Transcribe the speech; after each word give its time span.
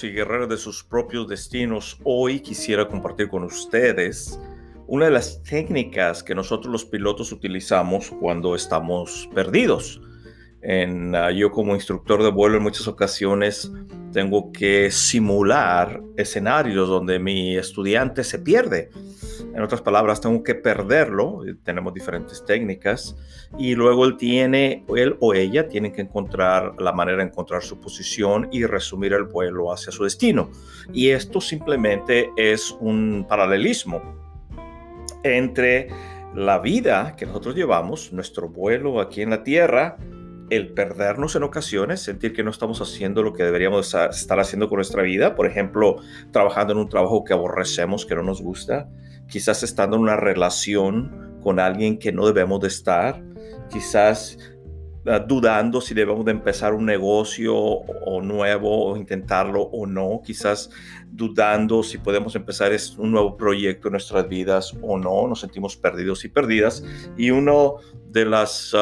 Y 0.00 0.10
guerreras 0.10 0.48
de 0.48 0.56
sus 0.56 0.82
propios 0.82 1.28
destinos, 1.28 1.98
hoy 2.02 2.40
quisiera 2.40 2.88
compartir 2.88 3.28
con 3.28 3.44
ustedes 3.44 4.40
una 4.86 5.04
de 5.04 5.10
las 5.10 5.42
técnicas 5.42 6.22
que 6.22 6.34
nosotros 6.34 6.72
los 6.72 6.84
pilotos 6.86 7.30
utilizamos 7.30 8.10
cuando 8.18 8.54
estamos 8.54 9.28
perdidos. 9.34 10.00
En, 10.62 11.14
ah, 11.14 11.30
yo 11.30 11.50
como 11.50 11.74
instructor 11.74 12.22
de 12.22 12.30
vuelo 12.30 12.56
en 12.56 12.62
muchas 12.62 12.88
ocasiones 12.88 13.70
tengo 14.12 14.50
que 14.50 14.90
simular 14.90 16.02
escenarios 16.16 16.88
donde 16.88 17.18
mi 17.18 17.56
estudiante 17.56 18.24
se 18.24 18.38
pierde. 18.38 18.88
En 19.54 19.60
otras 19.62 19.82
palabras, 19.82 20.20
tengo 20.20 20.42
que 20.42 20.54
perderlo. 20.54 21.42
Tenemos 21.62 21.92
diferentes 21.92 22.44
técnicas 22.44 23.16
y 23.58 23.74
luego 23.74 24.06
él 24.06 24.16
tiene, 24.16 24.84
él 24.96 25.16
o 25.20 25.34
ella 25.34 25.68
tienen 25.68 25.92
que 25.92 26.00
encontrar 26.00 26.74
la 26.80 26.92
manera 26.92 27.18
de 27.18 27.24
encontrar 27.24 27.62
su 27.62 27.78
posición 27.78 28.48
y 28.50 28.64
resumir 28.64 29.12
el 29.12 29.24
vuelo 29.24 29.72
hacia 29.72 29.92
su 29.92 30.04
destino. 30.04 30.50
Y 30.92 31.10
esto 31.10 31.40
simplemente 31.40 32.30
es 32.36 32.74
un 32.80 33.26
paralelismo 33.28 34.00
entre 35.22 35.88
la 36.34 36.58
vida 36.58 37.14
que 37.16 37.26
nosotros 37.26 37.54
llevamos, 37.54 38.12
nuestro 38.12 38.48
vuelo 38.48 39.00
aquí 39.00 39.20
en 39.20 39.30
la 39.30 39.42
Tierra, 39.42 39.98
el 40.56 40.74
perdernos 40.74 41.34
en 41.34 41.44
ocasiones, 41.44 42.02
sentir 42.02 42.34
que 42.34 42.44
no 42.44 42.50
estamos 42.50 42.82
haciendo 42.82 43.22
lo 43.22 43.32
que 43.32 43.42
deberíamos 43.42 43.94
estar 43.94 44.38
haciendo 44.38 44.68
con 44.68 44.76
nuestra 44.76 45.02
vida, 45.02 45.34
por 45.34 45.46
ejemplo, 45.46 45.96
trabajando 46.30 46.74
en 46.74 46.78
un 46.78 46.90
trabajo 46.90 47.24
que 47.24 47.32
aborrecemos, 47.32 48.04
que 48.04 48.14
no 48.14 48.22
nos 48.22 48.42
gusta, 48.42 48.86
quizás 49.28 49.62
estando 49.62 49.96
en 49.96 50.02
una 50.02 50.16
relación 50.16 51.38
con 51.42 51.58
alguien 51.58 51.98
que 51.98 52.12
no 52.12 52.26
debemos 52.26 52.60
de 52.60 52.68
estar, 52.68 53.24
quizás 53.70 54.36
ah, 55.06 55.20
dudando 55.20 55.80
si 55.80 55.94
debemos 55.94 56.26
de 56.26 56.32
empezar 56.32 56.74
un 56.74 56.84
negocio 56.84 57.56
o, 57.56 58.20
nuevo 58.20 58.90
o 58.90 58.96
intentarlo 58.98 59.62
o 59.62 59.86
no, 59.86 60.20
quizás 60.22 60.68
dudando 61.10 61.82
si 61.82 61.96
podemos 61.96 62.36
empezar 62.36 62.72
un 62.98 63.10
nuevo 63.10 63.38
proyecto 63.38 63.88
en 63.88 63.92
nuestras 63.92 64.28
vidas 64.28 64.76
o 64.82 64.98
no, 64.98 65.26
nos 65.28 65.40
sentimos 65.40 65.78
perdidos 65.78 66.26
y 66.26 66.28
perdidas. 66.28 66.84
Y 67.16 67.30
uno 67.30 67.76
de 68.10 68.26
las 68.26 68.74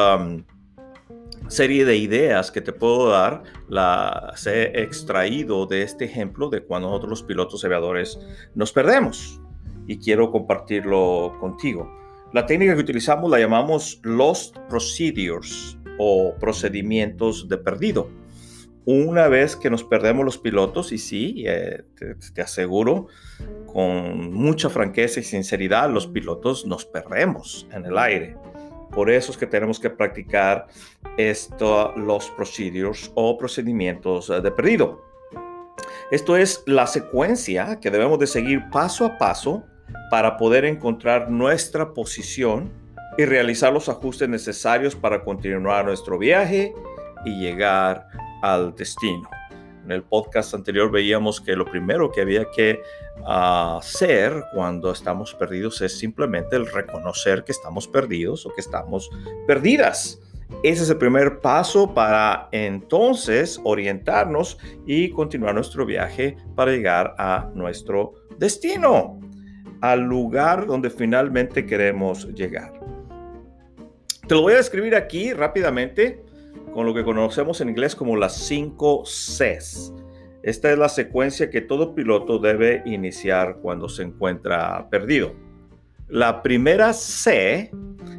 serie 1.51 1.83
de 1.83 1.97
ideas 1.97 2.49
que 2.49 2.61
te 2.61 2.71
puedo 2.71 3.09
dar 3.09 3.43
las 3.67 4.47
he 4.47 4.81
extraído 4.81 5.65
de 5.65 5.81
este 5.81 6.05
ejemplo 6.05 6.49
de 6.49 6.63
cuando 6.63 6.87
nosotros 6.87 7.09
los 7.09 7.23
pilotos 7.23 7.65
aviadores 7.65 8.17
nos 8.55 8.71
perdemos 8.71 9.41
y 9.85 9.97
quiero 9.97 10.31
compartirlo 10.31 11.35
contigo. 11.41 11.91
La 12.31 12.45
técnica 12.45 12.73
que 12.73 12.79
utilizamos 12.79 13.29
la 13.29 13.37
llamamos 13.37 13.99
Lost 14.03 14.57
Procedures 14.69 15.77
o 15.97 16.33
procedimientos 16.39 17.49
de 17.49 17.57
perdido. 17.57 18.09
Una 18.85 19.27
vez 19.27 19.57
que 19.57 19.69
nos 19.69 19.83
perdemos 19.83 20.23
los 20.23 20.37
pilotos, 20.37 20.93
y 20.93 20.97
sí, 20.97 21.43
eh, 21.45 21.83
te 22.33 22.41
aseguro 22.41 23.07
con 23.67 24.33
mucha 24.33 24.69
franqueza 24.69 25.19
y 25.19 25.23
sinceridad, 25.23 25.89
los 25.89 26.07
pilotos 26.07 26.65
nos 26.65 26.85
perdemos 26.85 27.67
en 27.73 27.85
el 27.85 27.97
aire 27.97 28.37
por 28.93 29.09
eso 29.09 29.31
es 29.31 29.37
que 29.37 29.47
tenemos 29.47 29.79
que 29.79 29.89
practicar 29.89 30.67
esto, 31.17 31.93
los 31.95 32.29
procedures 32.31 33.11
o 33.15 33.37
procedimientos 33.37 34.29
eh, 34.29 34.41
de 34.41 34.51
perdido. 34.51 35.03
Esto 36.11 36.35
es 36.35 36.63
la 36.65 36.87
secuencia 36.87 37.79
que 37.79 37.89
debemos 37.89 38.19
de 38.19 38.27
seguir 38.27 38.69
paso 38.69 39.05
a 39.05 39.17
paso 39.17 39.63
para 40.09 40.37
poder 40.37 40.65
encontrar 40.65 41.31
nuestra 41.31 41.93
posición 41.93 42.69
y 43.17 43.25
realizar 43.25 43.71
los 43.71 43.87
ajustes 43.89 44.27
necesarios 44.27 44.95
para 44.95 45.23
continuar 45.23 45.85
nuestro 45.85 46.17
viaje 46.17 46.73
y 47.25 47.39
llegar 47.39 48.07
al 48.41 48.75
destino. 48.75 49.29
En 49.83 49.91
el 49.91 50.03
podcast 50.03 50.53
anterior 50.53 50.91
veíamos 50.91 51.41
que 51.41 51.55
lo 51.55 51.65
primero 51.65 52.11
que 52.11 52.21
había 52.21 52.45
que 52.55 52.81
ah, 53.25 53.77
hacer 53.79 54.43
cuando 54.53 54.91
estamos 54.91 55.33
perdidos 55.33 55.81
es 55.81 55.97
simplemente 55.97 56.55
el 56.55 56.67
reconocer 56.67 57.43
que 57.43 57.51
estamos 57.51 57.87
perdidos 57.87 58.45
o 58.45 58.53
que 58.53 58.61
estamos 58.61 59.09
perdidas. 59.47 60.19
Ese 60.63 60.83
es 60.83 60.89
el 60.89 60.97
primer 60.97 61.39
paso 61.39 61.93
para 61.93 62.47
entonces 62.51 63.59
orientarnos 63.63 64.59
y 64.85 65.09
continuar 65.09 65.55
nuestro 65.55 65.85
viaje 65.85 66.37
para 66.55 66.71
llegar 66.71 67.15
a 67.17 67.49
nuestro 67.55 68.13
destino, 68.37 69.19
al 69.81 70.01
lugar 70.01 70.67
donde 70.67 70.91
finalmente 70.91 71.65
queremos 71.65 72.27
llegar. 72.35 72.73
Te 74.27 74.35
lo 74.35 74.41
voy 74.43 74.53
a 74.53 74.57
describir 74.57 74.95
aquí 74.95 75.33
rápidamente 75.33 76.23
con 76.73 76.85
lo 76.85 76.93
que 76.93 77.03
conocemos 77.03 77.61
en 77.61 77.69
inglés 77.69 77.95
como 77.95 78.15
las 78.15 78.35
5 78.35 79.03
Cs. 79.03 79.93
Esta 80.43 80.71
es 80.71 80.77
la 80.77 80.89
secuencia 80.89 81.49
que 81.49 81.61
todo 81.61 81.93
piloto 81.93 82.39
debe 82.39 82.81
iniciar 82.85 83.57
cuando 83.61 83.87
se 83.87 84.03
encuentra 84.03 84.89
perdido. 84.89 85.33
La 86.07 86.41
primera 86.41 86.93
C 86.93 87.71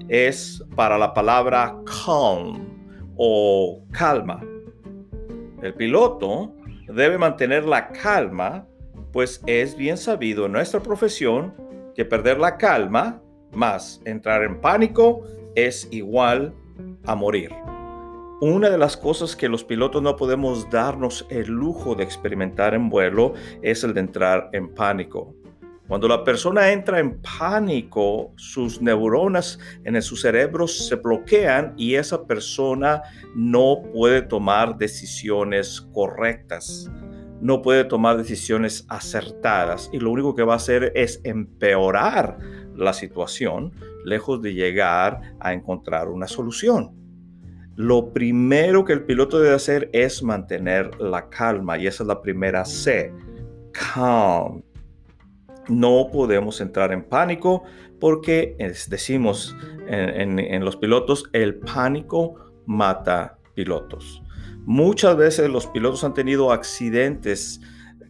es 0.08 0.64
para 0.76 0.96
la 0.98 1.12
palabra 1.12 1.76
calm 2.04 2.66
o 3.16 3.84
calma. 3.91 4.41
El 5.62 5.74
piloto 5.74 6.54
debe 6.88 7.18
mantener 7.18 7.64
la 7.64 7.88
calma, 7.88 8.66
pues 9.12 9.42
es 9.46 9.76
bien 9.76 9.96
sabido 9.96 10.46
en 10.46 10.52
nuestra 10.52 10.80
profesión 10.80 11.54
que 11.94 12.04
perder 12.04 12.38
la 12.38 12.56
calma 12.56 13.20
más 13.52 14.00
entrar 14.04 14.42
en 14.42 14.60
pánico 14.60 15.24
es 15.54 15.88
igual 15.91 16.54
a 17.04 17.14
morir. 17.14 17.50
Una 18.44 18.70
de 18.70 18.76
las 18.76 18.97
cosas 18.97 19.36
que 19.36 19.48
los 19.48 19.62
pilotos 19.62 20.03
no 20.03 20.16
podemos 20.16 20.69
darnos 20.69 21.25
el 21.30 21.47
lujo 21.47 21.94
de 21.94 22.03
experimentar 22.03 22.75
en 22.75 22.88
vuelo 22.88 23.34
es 23.62 23.84
el 23.84 23.94
de 23.94 24.00
entrar 24.00 24.50
en 24.53 24.75
pánico. 24.75 25.32
Cuando 25.86 26.08
la 26.08 26.25
persona 26.25 26.72
entra 26.72 26.98
en 26.98 27.22
pánico, 27.22 28.32
sus 28.34 28.82
neuronas 28.82 29.60
en 29.84 30.03
su 30.03 30.16
cerebro 30.16 30.66
se 30.66 30.97
bloquean 30.97 31.75
y 31.76 31.94
esa 31.94 32.26
persona 32.26 33.03
no 33.36 33.80
puede 33.92 34.22
tomar 34.22 34.76
decisiones 34.76 35.80
correctas, 35.92 36.91
no 37.41 37.62
puede 37.62 37.84
tomar 37.84 38.16
decisiones 38.16 38.84
acertadas 38.88 39.88
y 39.92 40.00
lo 40.00 40.10
único 40.10 40.34
que 40.34 40.42
va 40.42 40.54
a 40.54 40.56
hacer 40.56 40.91
es 40.97 41.20
empeorar 41.22 42.41
la 42.74 42.92
situación 42.92 43.72
lejos 44.04 44.42
de 44.42 44.53
llegar 44.53 45.36
a 45.38 45.53
encontrar 45.53 46.09
una 46.09 46.26
solución 46.26 47.01
lo 47.77 48.12
primero 48.12 48.84
que 48.84 48.93
el 48.93 49.05
piloto 49.05 49.41
debe 49.41 49.55
hacer 49.55 49.88
es 49.92 50.22
mantener 50.22 51.01
la 51.01 51.28
calma 51.28 51.78
y 51.78 51.86
esa 51.86 52.03
es 52.03 52.07
la 52.07 52.21
primera 52.21 52.65
C, 52.65 53.13
calm. 53.72 54.63
No 55.69 56.09
podemos 56.13 56.60
entrar 56.60 56.92
en 56.92 57.04
pánico 57.04 57.63
porque 58.01 58.57
decimos 58.89 59.57
en, 59.86 60.65
los 60.65 60.77
pilotos, 60.77 61.24
el 61.33 61.57
pánico 61.57 62.53
mata 62.66 63.39
pilotos. 63.54 64.22
Muchas 64.65 65.16
veces 65.16 65.48
los 65.51 65.66
pilotos 65.66 66.04
han 66.04 66.15
tenido 66.15 66.53
accidentes 66.53 67.60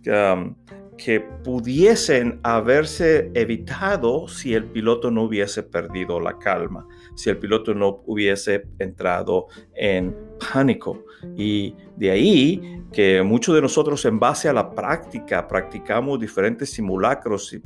um, 0.07 0.55
que 0.97 1.21
pudiesen 1.21 2.41
haberse 2.43 3.31
evitado 3.35 4.29
si 4.29 4.55
el 4.55 4.65
piloto 4.65 5.11
no 5.11 5.25
hubiese 5.25 5.63
perdido 5.63 6.21
la 6.21 6.39
calma, 6.39 6.87
si 7.15 7.31
el 7.31 7.39
piloto 7.39 7.75
no 7.75 8.03
hubiese 8.07 8.67
entrado 8.79 9.47
en 9.75 10.17
pánico. 10.53 11.05
Y 11.37 11.75
de 11.97 12.11
ahí 12.11 12.83
que 12.93 13.23
muchos 13.23 13.55
de 13.55 13.63
nosotros 13.63 14.05
en 14.05 14.19
base 14.19 14.49
a 14.49 14.53
la 14.53 14.71
práctica 14.71 15.47
practicamos 15.49 16.21
diferentes 16.21 16.71
simulacros 16.71 17.53
y 17.53 17.63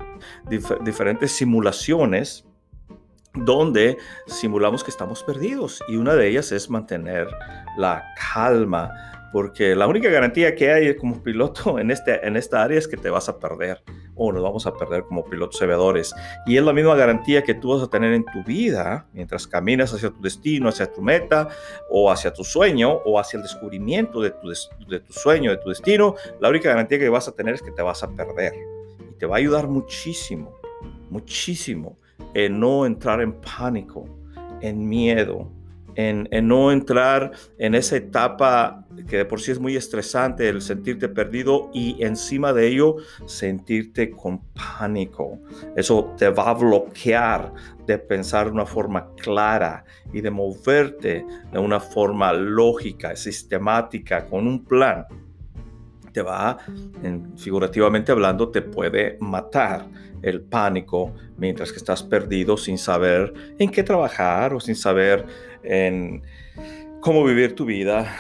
diferentes 0.85 1.33
simulaciones 1.33 2.45
donde 3.35 3.99
simulamos 4.27 4.83
que 4.83 4.91
estamos 4.91 5.23
perdidos 5.23 5.83
y 5.89 5.97
una 5.97 6.15
de 6.15 6.29
ellas 6.29 6.53
es 6.53 6.71
mantener 6.71 7.29
la 7.77 8.03
calma 8.33 8.91
porque 9.37 9.77
la 9.77 9.87
única 9.87 10.09
garantía 10.09 10.55
que 10.55 10.73
hay 10.73 10.97
como 10.97 11.23
piloto 11.23 11.79
en, 11.79 11.91
este, 11.91 12.27
en 12.27 12.39
esta 12.39 12.63
área 12.63 12.79
es 12.79 12.89
que 12.89 12.97
te 12.97 13.11
vas 13.11 13.29
a 13.29 13.39
perder. 13.39 13.83
o 14.15 14.33
nos 14.33 14.43
vamos 14.43 14.67
a 14.67 14.73
perder 14.73 15.03
como 15.03 15.27
pilotos 15.27 15.61
aviadores. 15.61 16.15
Y 16.47 16.57
es 16.57 16.65
la 16.65 16.73
misma 16.73 16.95
garantía 16.95 17.43
que 17.43 17.53
tú 17.53 17.75
vas 17.75 17.83
a 17.83 17.91
tener 17.91 18.15
en 18.15 18.25
tu 18.25 18.43
vida 18.45 19.07
mientras 19.13 19.47
caminas 19.47 19.93
hacia 19.93 20.09
tu 20.09 20.23
destino, 20.23 20.71
hacia 20.71 20.91
tu 20.91 21.03
meta, 21.03 21.49
o 21.91 22.11
hacia 22.11 22.33
tu 22.33 22.45
sueño, 22.45 22.91
o 23.05 23.21
hacia 23.21 23.37
el 23.37 23.43
descubrimiento 23.43 24.23
de 24.23 24.31
tu, 24.31 24.49
de 24.89 25.01
tu 25.01 25.13
sueño, 25.13 25.51
de 25.51 25.59
tu 25.59 25.69
destino. 25.69 26.15
La 26.41 26.49
única 26.49 26.71
garantía 26.71 26.99
que 26.99 27.11
vas 27.11 27.29
a 27.29 27.33
tener 27.33 27.57
es 27.57 27.61
que 27.61 27.73
te 27.73 27.83
vas 27.83 28.03
a 28.03 28.09
perder. 28.09 28.55
Y 29.11 29.19
te 29.19 29.27
va 29.27 29.37
a 29.37 29.39
ayudar 29.39 29.69
muchísimo, 29.69 30.59
muchísimo 31.11 31.99
en 32.33 32.59
no 32.59 32.87
entrar 32.87 33.21
en 33.21 33.35
pánico, 33.35 34.09
en 34.63 34.89
miedo, 34.89 35.53
en, 35.97 36.29
no 36.47 36.71
entrar 36.71 37.33
en 37.59 37.75
esa 37.75 37.97
etapa 37.97 38.85
que 39.09 39.19
de 39.19 39.25
por 39.25 39.41
sí 39.41 39.51
es 39.51 39.59
muy 39.59 39.77
estresante, 39.77 40.49
el 40.49 40.63
sentirte 40.63 41.09
perdido 41.09 41.71
y 41.73 42.03
encima 42.05 42.53
de 42.53 42.69
ello 42.69 42.97
sentirte 43.27 44.11
con 44.11 44.43
pánico. 44.53 45.39
Eso 45.75 46.15
te 46.17 46.29
va 46.29 46.51
a 46.51 46.55
bloquear 46.55 47.53
de 47.87 47.99
pensar 47.99 48.47
de 48.47 48.53
una 48.53 48.67
forma 48.67 49.15
clara 49.17 49.85
y 50.13 50.21
de 50.21 50.31
moverte 50.31 51.27
de 51.53 51.59
una 51.59 51.81
forma 51.81 52.33
lógica, 52.33 53.17
sistemática, 53.17 54.27
con 54.27 54.47
un 54.47 54.65
plan. 54.65 55.07
Te 56.13 56.23
va, 56.23 56.57
figurativamente 57.37 58.13
hablando, 58.13 58.49
te 58.51 58.63
puede 58.63 59.19
matar 59.21 59.87
el 60.23 60.43
pánico 60.43 61.15
mientras 61.37 61.71
que 61.71 61.79
estás 61.79 62.03
perdido 62.03 62.57
sin 62.57 62.79
saber 62.79 63.33
en 63.59 63.71
qué 63.71 63.83
trabajar 63.83 64.55
o 64.55 64.61
sin 64.61 64.75
saber 64.75 65.25
en 65.67 66.23
cómo 67.01 67.25
vivir 67.25 67.55
tu 67.55 67.65
vida 67.65 68.15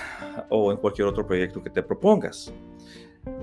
o 0.49 0.71
en 0.73 0.79
cualquier 0.79 1.09
otro 1.09 1.27
proyecto 1.27 1.63
que 1.63 1.71
te 1.71 1.83
propongas. 1.83 2.53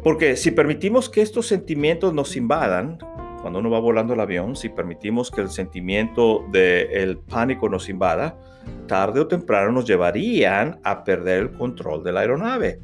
Porque 0.04 0.36
si 0.36 0.52
permitimos 0.52 1.10
que 1.10 1.22
estos 1.22 1.48
sentimientos 1.48 2.14
nos 2.14 2.36
invadan, 2.36 2.98
cuando 3.42 3.60
uno 3.60 3.70
va 3.70 3.80
volando 3.80 4.14
el 4.14 4.20
avión, 4.22 4.56
si 4.56 4.70
permitimos 4.70 5.30
que 5.30 5.42
el 5.42 5.50
sentimiento 5.50 6.46
del 6.52 7.18
pánico 7.18 7.68
nos 7.68 7.90
invada, 7.90 8.38
tarde 8.88 9.20
o 9.20 9.28
temprano 9.28 9.72
nos 9.74 9.86
llevarían 9.86 10.80
a 10.84 11.04
perder 11.04 11.40
el 11.40 11.52
control 11.52 12.04
de 12.04 12.12
la 12.14 12.22
aeronave. 12.22 12.80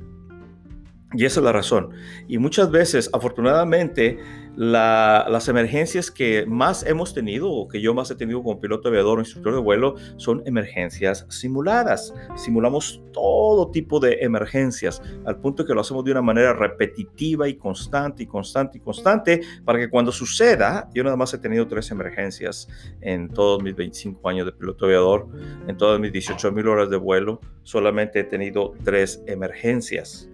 Y 1.13 1.25
esa 1.25 1.39
es 1.39 1.43
la 1.43 1.51
razón. 1.51 1.91
Y 2.27 2.37
muchas 2.37 2.69
veces, 2.69 3.09
afortunadamente, 3.13 4.19
las 4.59 5.47
emergencias 5.47 6.11
que 6.11 6.45
más 6.45 6.85
hemos 6.85 7.13
tenido, 7.13 7.49
o 7.49 7.69
que 7.69 7.79
yo 7.79 7.93
más 7.93 8.11
he 8.11 8.15
tenido 8.15 8.43
como 8.43 8.59
piloto 8.59 8.89
aviador 8.89 9.17
o 9.17 9.21
instructor 9.21 9.53
de 9.53 9.61
vuelo, 9.61 9.95
son 10.17 10.43
emergencias 10.45 11.25
simuladas. 11.29 12.13
Simulamos 12.35 13.01
todo 13.13 13.71
tipo 13.71 14.01
de 14.01 14.17
emergencias, 14.19 15.01
al 15.23 15.39
punto 15.39 15.65
que 15.65 15.73
lo 15.73 15.79
hacemos 15.79 16.03
de 16.03 16.11
una 16.11 16.21
manera 16.21 16.51
repetitiva 16.51 17.47
y 17.47 17.55
constante 17.55 18.23
y 18.23 18.25
constante 18.25 18.79
y 18.79 18.81
constante, 18.81 19.39
para 19.63 19.79
que 19.79 19.89
cuando 19.89 20.11
suceda, 20.11 20.89
yo 20.93 21.05
nada 21.05 21.15
más 21.15 21.33
he 21.33 21.37
tenido 21.37 21.65
tres 21.65 21.89
emergencias 21.91 22.67
en 22.99 23.29
todos 23.29 23.63
mis 23.63 23.73
25 23.73 24.27
años 24.27 24.45
de 24.45 24.51
piloto 24.51 24.87
aviador, 24.87 25.29
en 25.69 25.77
todas 25.77 26.01
mis 26.01 26.11
18 26.11 26.51
mil 26.51 26.67
horas 26.67 26.89
de 26.89 26.97
vuelo, 26.97 27.39
solamente 27.63 28.19
he 28.19 28.23
tenido 28.25 28.73
tres 28.83 29.23
emergencias. 29.25 30.29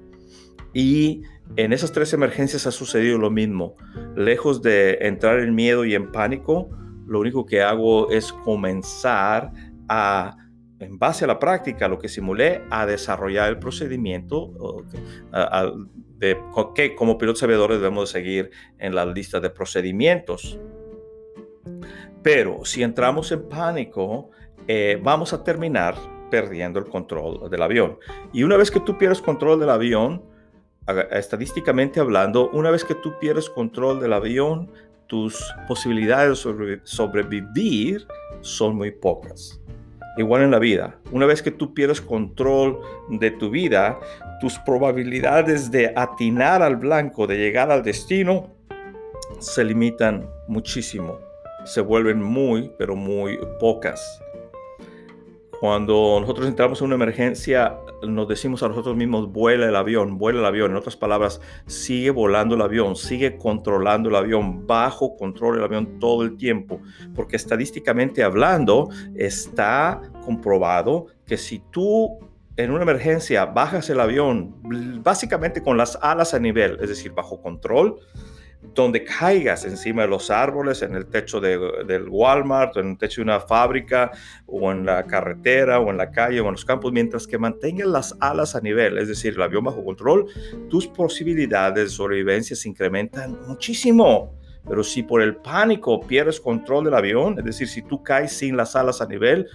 Y 0.75 1.23
en 1.55 1.71
esas 1.71 1.93
tres 1.93 2.11
emergencias 2.11 2.67
ha 2.67 2.71
sucedido 2.71 3.17
lo 3.17 3.31
mismo. 3.31 3.75
Lejos 4.17 4.61
de 4.61 4.97
entrar 4.99 5.39
en 5.39 5.55
miedo 5.55 5.85
y 5.85 5.95
en 5.95 6.11
pánico, 6.11 6.69
lo 7.07 7.21
único 7.21 7.45
que 7.45 7.61
hago 7.61 8.11
es 8.11 8.33
comenzar 8.33 9.53
a, 9.87 10.35
en 10.79 10.99
base 10.99 11.23
a 11.23 11.29
la 11.29 11.39
práctica, 11.39 11.87
lo 11.87 11.97
que 11.97 12.09
simulé, 12.09 12.61
a 12.69 12.85
desarrollar 12.85 13.47
el 13.47 13.57
procedimiento 13.57 14.83
de 16.17 16.37
que 16.75 16.93
como 16.93 17.17
pilotos 17.17 17.43
aviadores 17.43 17.79
debemos 17.79 18.09
seguir 18.09 18.51
en 18.77 18.95
la 18.95 19.05
lista 19.05 19.39
de 19.39 19.49
procedimientos. 19.49 20.59
Pero 22.21 22.65
si 22.65 22.83
entramos 22.83 23.31
en 23.31 23.47
pánico, 23.47 24.29
eh, 24.67 24.99
vamos 25.01 25.31
a 25.31 25.41
terminar 25.41 25.95
perdiendo 26.29 26.79
el 26.79 26.85
control 26.85 27.49
del 27.49 27.61
avión. 27.61 27.97
Y 28.33 28.43
una 28.43 28.57
vez 28.57 28.71
que 28.71 28.81
tú 28.81 28.97
pierdes 28.97 29.21
control 29.21 29.57
del 29.57 29.69
avión, 29.69 30.34
estadísticamente 31.11 31.99
hablando, 31.99 32.49
una 32.51 32.71
vez 32.71 32.83
que 32.83 32.95
tú 32.95 33.17
pierdes 33.19 33.49
control 33.49 33.99
del 33.99 34.13
avión, 34.13 34.69
tus 35.07 35.53
posibilidades 35.67 36.43
de 36.43 36.79
sobrevivir 36.83 38.07
son 38.41 38.75
muy 38.75 38.91
pocas. 38.91 39.59
Igual 40.17 40.43
en 40.43 40.51
la 40.51 40.59
vida, 40.59 40.97
una 41.11 41.25
vez 41.25 41.41
que 41.41 41.51
tú 41.51 41.73
pierdes 41.73 41.99
control 41.99 42.79
de 43.09 43.31
tu 43.31 43.49
vida, 43.49 43.99
tus 44.39 44.57
probabilidades 44.59 45.71
de 45.71 45.91
atinar 45.95 46.61
al 46.61 46.77
blanco, 46.77 47.27
de 47.27 47.37
llegar 47.37 47.69
al 47.69 47.83
destino, 47.83 48.55
se 49.39 49.63
limitan 49.63 50.29
muchísimo. 50.47 51.19
Se 51.65 51.81
vuelven 51.81 52.21
muy, 52.21 52.71
pero 52.77 52.95
muy 52.95 53.39
pocas. 53.59 54.21
Cuando 55.59 56.19
nosotros 56.21 56.47
entramos 56.47 56.79
en 56.79 56.87
una 56.87 56.95
emergencia, 56.95 57.75
nos 58.01 58.27
decimos 58.27 58.63
a 58.63 58.67
nosotros 58.67 58.95
mismos, 58.95 59.31
vuela 59.31 59.67
el 59.67 59.75
avión, 59.75 60.17
vuela 60.17 60.39
el 60.39 60.45
avión. 60.45 60.71
En 60.71 60.77
otras 60.77 60.95
palabras, 60.95 61.41
sigue 61.65 62.11
volando 62.11 62.55
el 62.55 62.61
avión, 62.61 62.95
sigue 62.95 63.37
controlando 63.37 64.09
el 64.09 64.15
avión, 64.15 64.65
bajo 64.67 65.15
control 65.17 65.57
el 65.57 65.63
avión 65.63 65.99
todo 65.99 66.23
el 66.23 66.37
tiempo. 66.37 66.81
Porque 67.13 67.35
estadísticamente 67.35 68.23
hablando, 68.23 68.89
está 69.15 70.01
comprobado 70.23 71.07
que 71.25 71.37
si 71.37 71.59
tú 71.71 72.19
en 72.57 72.71
una 72.71 72.83
emergencia 72.83 73.45
bajas 73.45 73.89
el 73.89 73.99
avión 73.99 74.55
básicamente 75.03 75.61
con 75.61 75.77
las 75.77 75.97
alas 76.01 76.33
a 76.33 76.39
nivel, 76.39 76.77
es 76.81 76.89
decir, 76.89 77.11
bajo 77.11 77.41
control, 77.41 77.99
donde 78.73 79.03
caigas 79.03 79.65
encima 79.65 80.03
de 80.03 80.07
los 80.07 80.29
árboles, 80.29 80.81
en 80.81 80.95
el 80.95 81.05
techo 81.05 81.39
del 81.39 82.07
Walmart, 82.09 82.75
en 82.77 82.91
el 82.91 82.97
techo 82.97 83.21
de 83.21 83.23
una 83.23 83.39
fábrica, 83.39 84.11
o 84.47 84.71
en 84.71 84.85
la 84.85 85.03
carretera, 85.03 85.79
o 85.79 85.89
en 85.89 85.97
la 85.97 86.11
calle, 86.11 86.39
o 86.39 86.45
en 86.45 86.51
los 86.51 86.65
campos, 86.65 86.91
mientras 86.91 87.27
que 87.27 87.37
mantengas 87.37 87.87
las 87.87 88.17
alas 88.19 88.55
a 88.55 88.61
nivel, 88.61 88.97
es 88.97 89.07
decir, 89.07 89.33
el 89.35 89.41
avión 89.41 89.63
bajo 89.63 89.83
control, 89.83 90.27
tus 90.69 90.87
posibilidades 90.87 91.83
de 91.85 91.89
sobrevivencia 91.89 92.55
se 92.55 92.69
incrementan 92.69 93.37
muchísimo. 93.47 94.33
Pero 94.67 94.83
si 94.83 95.03
por 95.03 95.21
el 95.21 95.35
pánico 95.35 96.01
pierdes 96.01 96.39
control 96.39 96.85
del 96.85 96.95
avión, 96.95 97.37
es 97.37 97.45
decir, 97.45 97.67
si 97.67 97.83
tú 97.83 98.01
caes 98.01 98.33
sin 98.33 98.57
las 98.57 98.75
alas 98.75 98.99
a 98.99 99.05
nivel, 99.05 99.47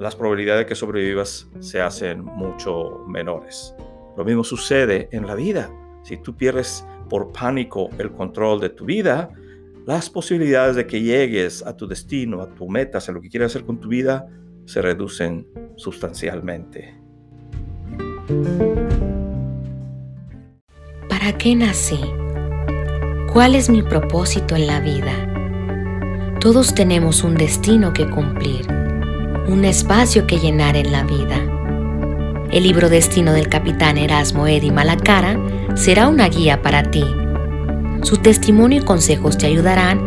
las 0.00 0.16
probabilidades 0.16 0.64
de 0.64 0.66
que 0.66 0.74
sobrevivas 0.74 1.48
se 1.60 1.80
hacen 1.80 2.24
mucho 2.24 3.04
menores. 3.06 3.74
Lo 4.16 4.24
mismo 4.24 4.42
sucede 4.42 5.08
en 5.12 5.26
la 5.26 5.34
vida. 5.36 5.70
Si 6.02 6.16
tú 6.16 6.34
pierdes 6.34 6.84
por 7.08 7.32
pánico 7.32 7.90
el 7.98 8.10
control 8.12 8.60
de 8.60 8.70
tu 8.70 8.84
vida, 8.84 9.30
las 9.86 10.10
posibilidades 10.10 10.76
de 10.76 10.86
que 10.86 11.00
llegues 11.00 11.64
a 11.64 11.76
tu 11.76 11.86
destino, 11.86 12.42
a 12.42 12.54
tu 12.54 12.68
meta, 12.68 12.98
a 13.06 13.12
lo 13.12 13.20
que 13.20 13.28
quieres 13.28 13.52
hacer 13.52 13.64
con 13.64 13.80
tu 13.80 13.88
vida, 13.88 14.26
se 14.66 14.82
reducen 14.82 15.46
sustancialmente. 15.76 16.94
¿Para 21.08 21.38
qué 21.38 21.54
nací? 21.54 22.00
¿Cuál 23.32 23.54
es 23.54 23.70
mi 23.70 23.82
propósito 23.82 24.56
en 24.56 24.66
la 24.66 24.80
vida? 24.80 26.38
Todos 26.40 26.74
tenemos 26.74 27.24
un 27.24 27.34
destino 27.34 27.92
que 27.92 28.08
cumplir, 28.08 28.66
un 29.48 29.64
espacio 29.64 30.26
que 30.26 30.38
llenar 30.38 30.76
en 30.76 30.92
la 30.92 31.02
vida. 31.04 31.57
El 32.50 32.62
libro 32.62 32.88
Destino 32.88 33.34
del 33.34 33.48
capitán 33.48 33.98
Erasmo 33.98 34.46
Eddy 34.46 34.70
Malacara 34.70 35.38
será 35.74 36.08
una 36.08 36.28
guía 36.30 36.62
para 36.62 36.90
ti. 36.90 37.04
Su 38.02 38.16
testimonio 38.16 38.80
y 38.80 38.84
consejos 38.84 39.36
te 39.36 39.46
ayudarán 39.46 40.00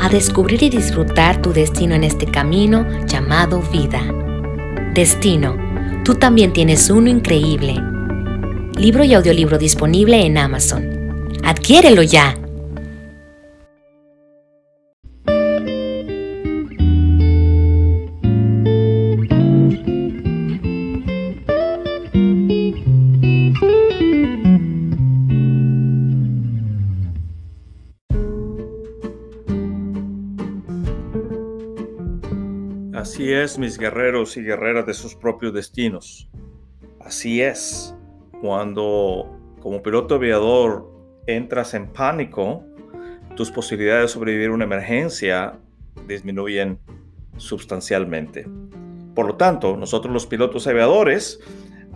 a 0.00 0.08
descubrir 0.08 0.62
y 0.62 0.70
disfrutar 0.70 1.42
tu 1.42 1.52
destino 1.52 1.96
en 1.96 2.04
este 2.04 2.26
camino 2.26 2.86
llamado 3.06 3.60
vida. 3.72 4.00
Destino, 4.94 5.56
tú 6.04 6.14
también 6.14 6.52
tienes 6.52 6.88
uno 6.88 7.08
increíble. 7.08 7.74
Libro 8.76 9.02
y 9.02 9.14
audiolibro 9.14 9.58
disponible 9.58 10.24
en 10.24 10.38
Amazon. 10.38 11.32
Adquiérelo 11.42 12.04
ya. 12.04 12.38
Así 33.28 33.34
es, 33.34 33.58
mis 33.58 33.76
guerreros 33.76 34.38
y 34.38 34.42
guerreras 34.42 34.86
de 34.86 34.94
sus 34.94 35.14
propios 35.14 35.52
destinos. 35.52 36.30
Así 36.98 37.42
es, 37.42 37.94
cuando 38.40 39.38
como 39.60 39.82
piloto 39.82 40.14
aviador 40.14 40.90
entras 41.26 41.74
en 41.74 41.92
pánico, 41.92 42.64
tus 43.36 43.50
posibilidades 43.50 44.04
de 44.04 44.08
sobrevivir 44.08 44.48
a 44.48 44.54
una 44.54 44.64
emergencia 44.64 45.58
disminuyen 46.06 46.78
sustancialmente. 47.36 48.46
Por 49.14 49.26
lo 49.26 49.36
tanto, 49.36 49.76
nosotros 49.76 50.10
los 50.10 50.26
pilotos 50.26 50.66
aviadores, 50.66 51.38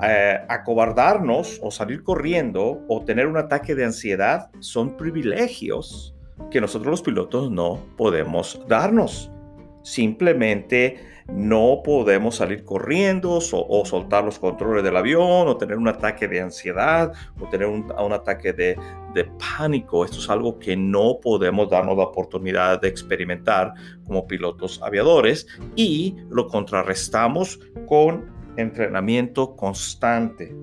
eh, 0.03 0.39
acobardarnos 0.51 1.61
o 1.63 1.71
salir 1.71 2.03
corriendo 2.03 2.85
o 2.89 3.07
tener 3.07 3.27
un 3.27 3.39
ataque 3.39 3.75
de 3.75 3.87
ansiedad 3.87 4.51
son 4.61 4.99
privilegios 4.99 6.15
que 6.51 6.61
nosotros 6.61 6.91
los 6.91 7.01
pilotos 7.01 7.51
no 7.51 7.81
podemos 7.97 8.61
darnos. 8.69 9.31
Simplemente 9.83 11.13
no 11.29 11.83
podemos 11.85 12.37
salir 12.37 12.65
corriendo 12.65 13.39
o, 13.39 13.85
soltar 13.85 14.25
los 14.25 14.39
controles 14.39 14.83
del 14.83 14.97
avión 14.97 15.49
o 15.49 15.57
tener 15.57 15.77
un 15.77 15.89
ataque 15.89 16.29
de 16.29 16.41
ansiedad 16.41 17.13
o 17.41 17.49
tener 17.49 17.67
un, 17.67 18.13
ataque 18.13 18.53
de, 18.53 18.77
de, 19.15 19.25
pánico. 19.57 20.05
Esto 20.05 20.19
es 20.19 20.29
algo 20.29 20.59
que 20.59 20.77
no 20.77 21.19
podemos 21.21 21.71
darnos 21.71 21.97
la 21.97 22.05
oportunidad 22.05 22.81
de 22.81 22.89
experimentar 22.89 23.73
como 24.05 24.27
pilotos 24.27 24.81
aviadores 24.83 25.47
y 25.77 26.17
lo 26.29 26.49
contrarrestamos 26.49 27.61
con 27.87 28.31
entrenamiento 28.57 29.57
constante 29.57 30.55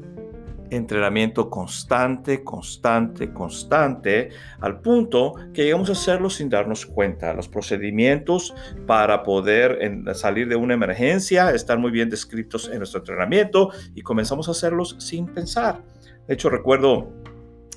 entrenamiento 0.71 1.49
constante, 1.49 2.43
constante, 2.43 3.33
constante, 3.33 4.29
al 4.59 4.81
punto 4.81 5.33
que 5.53 5.63
llegamos 5.63 5.89
a 5.89 5.93
hacerlo 5.93 6.29
sin 6.29 6.49
darnos 6.49 6.85
cuenta. 6.85 7.33
Los 7.33 7.47
procedimientos 7.47 8.53
para 8.85 9.23
poder 9.23 9.79
salir 10.13 10.47
de 10.47 10.55
una 10.55 10.73
emergencia 10.73 11.51
están 11.51 11.81
muy 11.81 11.91
bien 11.91 12.09
descritos 12.09 12.69
en 12.71 12.79
nuestro 12.79 12.99
entrenamiento 12.99 13.71
y 13.95 14.01
comenzamos 14.01 14.47
a 14.47 14.51
hacerlos 14.51 14.95
sin 14.99 15.27
pensar. 15.27 15.83
De 16.27 16.33
hecho, 16.35 16.49
recuerdo 16.49 17.11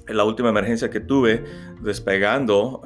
la 0.09 0.25
última 0.25 0.49
emergencia 0.49 0.91
que 0.91 1.01
tuve 1.01 1.45
despegando 1.81 2.83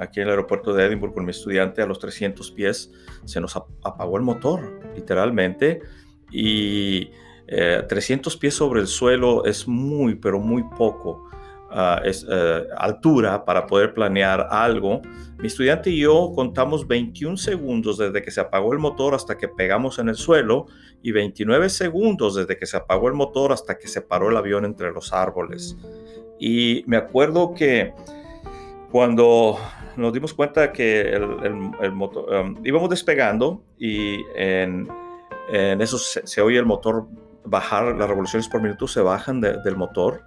aquí 0.00 0.20
en 0.20 0.26
el 0.26 0.30
aeropuerto 0.30 0.74
de 0.74 0.84
Edinburgh 0.84 1.14
con 1.14 1.24
mi 1.24 1.30
estudiante 1.30 1.82
a 1.82 1.86
los 1.86 1.98
300 1.98 2.50
pies, 2.52 2.92
se 3.24 3.40
nos 3.40 3.56
apagó 3.56 4.16
el 4.16 4.22
motor, 4.22 4.78
literalmente, 4.94 5.80
y 6.30 7.10
300 7.48 8.34
eh, 8.34 8.38
pies 8.38 8.54
sobre 8.54 8.80
el 8.80 8.86
suelo 8.86 9.44
es 9.44 9.66
muy, 9.66 10.14
pero 10.14 10.38
muy 10.38 10.62
poco. 10.76 11.28
Ah, 11.70 12.00
es, 12.02 12.26
eh, 12.30 12.66
altura 12.78 13.44
para 13.44 13.66
poder 13.66 13.92
planear 13.92 14.48
algo. 14.50 15.02
Mi 15.38 15.48
estudiante 15.48 15.90
y 15.90 16.00
yo 16.00 16.32
contamos 16.34 16.86
21 16.86 17.36
segundos 17.36 17.98
desde 17.98 18.22
que 18.22 18.30
se 18.30 18.40
apagó 18.40 18.72
el 18.72 18.78
motor 18.78 19.14
hasta 19.14 19.36
que 19.36 19.48
pegamos 19.48 19.98
en 19.98 20.08
el 20.08 20.16
suelo 20.16 20.66
y 21.02 21.12
29 21.12 21.68
segundos 21.68 22.36
desde 22.36 22.56
que 22.56 22.64
se 22.64 22.76
apagó 22.78 23.08
el 23.08 23.14
motor 23.14 23.52
hasta 23.52 23.78
que 23.78 23.86
se 23.86 24.00
paró 24.00 24.30
el 24.30 24.36
avión 24.38 24.64
entre 24.64 24.92
los 24.92 25.12
árboles. 25.12 25.76
Y 26.40 26.84
me 26.86 26.96
acuerdo 26.96 27.52
que 27.54 27.92
cuando 28.90 29.58
nos 29.96 30.12
dimos 30.12 30.32
cuenta 30.32 30.72
que 30.72 31.00
el, 31.02 31.92
motor, 31.92 32.34
um, 32.34 32.56
íbamos 32.64 32.88
despegando 32.88 33.62
y 33.78 34.24
en, 34.34 34.88
eso 35.52 35.98
se 35.98 36.40
oye 36.40 36.58
el 36.58 36.66
motor 36.66 37.06
bajar, 37.48 37.96
las 37.96 38.08
revoluciones 38.08 38.48
por 38.48 38.62
minuto 38.62 38.86
se 38.86 39.00
bajan 39.00 39.40
del 39.40 39.76
motor. 39.76 40.22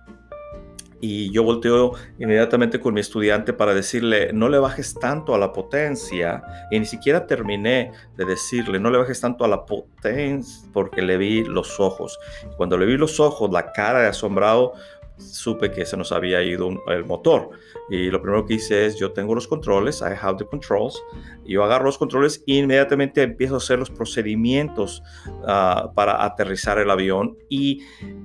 Y 1.04 1.32
yo 1.32 1.44
volteo 1.44 1.94
inmediatamente 2.20 2.80
con 2.80 2.94
mi 2.94 3.02
estudiante 3.02 3.54
para 3.54 3.74
decirle, 3.74 4.32
no 4.34 4.50
le 4.50 4.60
bajes 4.60 4.94
tanto 4.94 5.34
a 5.34 5.40
la 5.40 5.52
potencia. 5.52 6.44
Y 6.70 6.80
ni 6.80 6.86
siquiera 6.86 7.26
terminé 7.26 7.92
de 8.18 8.26
decirle, 8.26 8.80
no 8.80 8.92
le 8.92 9.00
bajes 9.00 9.20
tanto 9.20 9.44
a 9.44 9.48
la 9.48 9.66
potencia 9.66 10.70
porque 10.72 11.02
le 11.02 11.18
vi 11.18 11.44
los 11.44 11.80
ojos. 11.80 12.20
Cuando 12.56 12.78
le 12.78 12.86
vi 12.86 12.98
los 12.98 13.20
ojos, 13.20 13.52
la 13.52 13.72
cara 13.72 14.02
de 14.02 14.08
asombrado, 14.10 14.74
supe 15.22 15.72
que 15.72 15.86
se 15.86 15.96
nos 15.98 16.12
había 16.12 16.42
ido 16.44 16.70
el 16.88 17.06
motor. 17.06 17.52
Y 17.90 18.10
lo 18.10 18.22
primero 18.22 18.46
que 18.46 18.56
hice 18.56 18.86
es, 18.86 18.98
yo 18.98 19.12
tengo 19.12 19.36
los 19.36 19.48
controles, 19.48 20.02
I 20.02 20.14
have 20.20 20.38
the 20.38 20.46
controls. 20.46 21.02
Yo 21.46 21.64
agarro 21.64 21.86
los 21.86 21.98
controles 21.98 22.44
e 22.48 22.56
inmediatamente 22.56 23.22
empiezo 23.22 23.56
a 23.56 23.58
hacer 23.58 23.80
los 23.80 23.90
procedimientos 23.90 25.04
ah, 25.46 25.92
para 25.94 26.24
aterrizar 26.24 26.80
el 26.80 26.90
avión. 26.90 27.38
Y, 27.50 27.82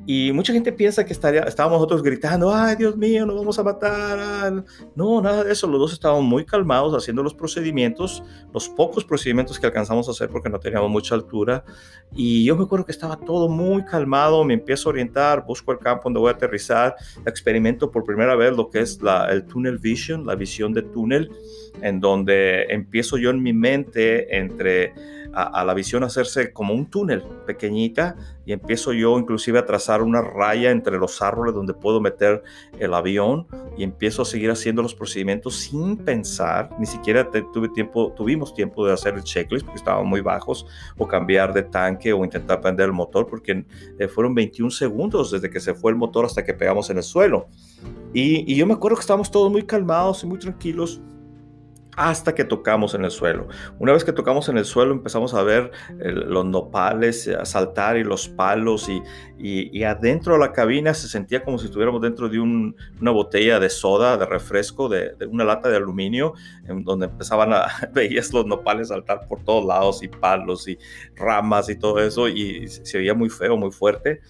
y, 0.07 0.33
mucha 0.33 0.53
gente 0.53 0.73
piensa 0.73 1.05
que 1.05 1.13
estaría, 1.13 1.43
estábamos 1.43 1.79
nosotros 1.79 2.03
gritando, 2.03 2.55
ay 2.55 2.77
Dios 2.77 2.97
mío, 2.97 3.27
nos 3.27 3.37
vamos 3.37 3.59
a 3.59 3.65
matar. 3.65 4.65
No, 4.95 5.21
nada 5.21 5.43
de 5.43 5.53
eso. 5.53 5.67
Los 5.67 5.81
dos 5.81 5.93
estábamos 5.93 6.25
muy 6.25 6.45
calmados 6.45 6.95
haciendo 6.95 7.23
los 7.23 7.35
procedimientos, 7.35 8.23
los 8.53 8.69
pocos 8.69 9.05
procedimientos 9.05 9.59
que 9.59 9.67
alcanzamos 9.67 10.07
a 10.09 10.13
hacer 10.13 10.29
porque 10.31 10.49
no 10.49 10.61
teníamos 10.61 10.91
mucha 10.91 11.15
altura. 11.15 11.65
Y 12.15 12.45
yo 12.45 12.57
me 12.57 12.65
acuerdo 12.65 12.87
que 12.87 12.93
estaba 12.93 13.17
todo 13.17 13.49
muy 13.49 13.85
calmado, 13.85 14.45
me 14.45 14.55
empiezo 14.55 14.89
a 14.89 14.91
orientar, 14.91 15.45
busco 15.45 15.73
el 15.73 15.79
campo 15.79 16.05
donde 16.05 16.21
voy 16.21 16.29
a 16.29 16.35
aterrizar, 16.35 16.86
experimento 17.27 17.91
por 17.91 18.05
primera 18.05 18.37
vez 18.37 18.57
lo 18.57 18.71
que 18.71 18.81
es 18.81 18.99
el 19.31 19.47
tunnel 19.47 19.79
vision, 19.79 20.27
la 20.27 20.35
visión 20.35 20.73
de 20.73 20.83
túnel, 20.83 21.31
en 21.83 22.01
donde 22.01 22.65
empiezo 22.65 23.19
yo 23.19 23.31
en 23.31 23.43
mi 23.43 23.53
mente 23.53 24.37
entre 24.37 24.93
a, 25.37 25.65
la 25.65 25.75
visión 25.75 26.03
hacerse 26.03 26.51
como 26.51 26.73
un 26.73 26.87
túnel 26.87 27.23
pequeñita 27.47 28.17
y 28.47 28.53
empiezo 28.53 28.95
yo 28.95 29.19
inclusive 29.19 29.59
a 29.59 29.67
trazar 29.67 30.01
una 30.01 30.23
raya 30.23 30.71
entre 30.71 30.97
los 30.97 31.21
árboles 31.21 31.55
donde 31.55 31.75
puedo 31.75 32.01
meter 32.01 32.43
el 32.79 32.95
avión 32.95 33.47
y 33.77 33.85
empiezo 33.85 34.23
a 34.23 34.25
seguir 34.25 34.51
haciendo 34.51 34.83
los 34.83 34.95
procedimientos 34.95 35.57
sin 35.57 35.99
pensar, 35.99 36.71
ni 36.79 36.87
siquiera 36.87 37.31
tuve 37.53 37.69
tiempo, 37.69 38.15
tuvimos 38.17 38.55
tiempo 38.55 38.87
de 38.87 38.95
hacer 38.95 39.15
el 39.15 39.25
checklist 39.25 39.67
porque 39.67 39.79
estaban 39.79 40.07
muy 40.07 40.23
bajos 40.23 40.67
o 40.97 41.07
cambiar 41.07 41.53
de 41.53 41.65
tanque 41.65 42.15
o 42.15 42.25
intentar 42.25 42.63
prender 42.63 42.87
el 42.87 42.93
motor 42.93 43.27
porque 43.27 43.67
eh, 43.99 44.09
fueron 44.09 44.35
21 44.35 44.71
segundos 44.71 45.33
desde 45.33 45.51
que 45.51 45.61
se 45.61 45.75
fue 45.75 45.93
el 45.93 45.99
motor 45.99 46.25
hasta 46.25 46.43
que 46.45 46.55
pegamos 46.55 46.89
en 46.89 46.97
el 46.97 47.03
suelo. 47.03 47.49
Y, 48.15 48.51
y 48.51 48.57
yo 48.57 48.67
me 48.67 48.73
acuerdo 48.73 48.97
que 48.97 49.03
estábamos 49.03 49.31
todos 49.31 49.53
muy 49.53 49.65
calmados 49.65 50.25
y 50.25 50.27
muy 50.27 50.39
tranquilos 50.39 51.03
hasta 51.97 52.35
que 52.35 52.45
tocamos 52.45 52.95
en 52.95 53.05
el 53.05 53.11
suelo. 53.11 53.49
Una 53.79 53.93
vez 53.93 54.05
que 54.05 54.13
tocamos 54.13 54.49
en 54.49 54.59
el 54.59 54.67
suelo 54.67 54.93
empezamos 54.93 55.33
a 55.35 55.43
ver 55.43 55.73
los 55.99 56.45
nopales 56.45 57.27
a 57.29 57.45
saltar 57.47 57.97
y 57.97 58.05
los 58.05 58.29
palos 58.29 58.89
y, 58.89 59.03
y, 59.39 59.83
adentro 59.83 60.35
de 60.35 60.41
la 60.41 60.53
cabina 60.53 60.93
se 60.93 61.09
sentía 61.09 61.43
como 61.43 61.59
si 61.59 61.67
estuviéramos 61.67 62.03
dentro 62.03 62.29
de 62.29 62.39
una 62.39 63.11
botella 63.11 63.59
de 63.59 63.71
soda, 63.71 64.19
de 64.19 64.27
refresco, 64.27 64.89
de, 64.89 65.15
una 65.29 65.45
lata 65.45 65.71
de 65.71 65.77
aluminio, 65.77 66.35
en 66.67 66.85
donde 66.85 67.07
empezaban 67.07 67.53
a, 67.53 67.67
veías 67.93 68.33
los 68.33 68.45
nopales 68.47 68.89
saltar 68.89 69.27
por 69.27 69.43
todos 69.43 69.65
lados 69.65 70.03
y 70.03 70.09
palos 70.09 70.69
y 70.69 70.79
ramas 71.15 71.71
y 71.71 71.77
todo 71.77 71.99
eso 72.01 72.29
y 72.29 72.69
se 72.69 72.99
veía 72.99 73.15
muy 73.15 73.31
feo, 73.31 73.57
muy 73.57 73.71
fuerte 73.71 74.21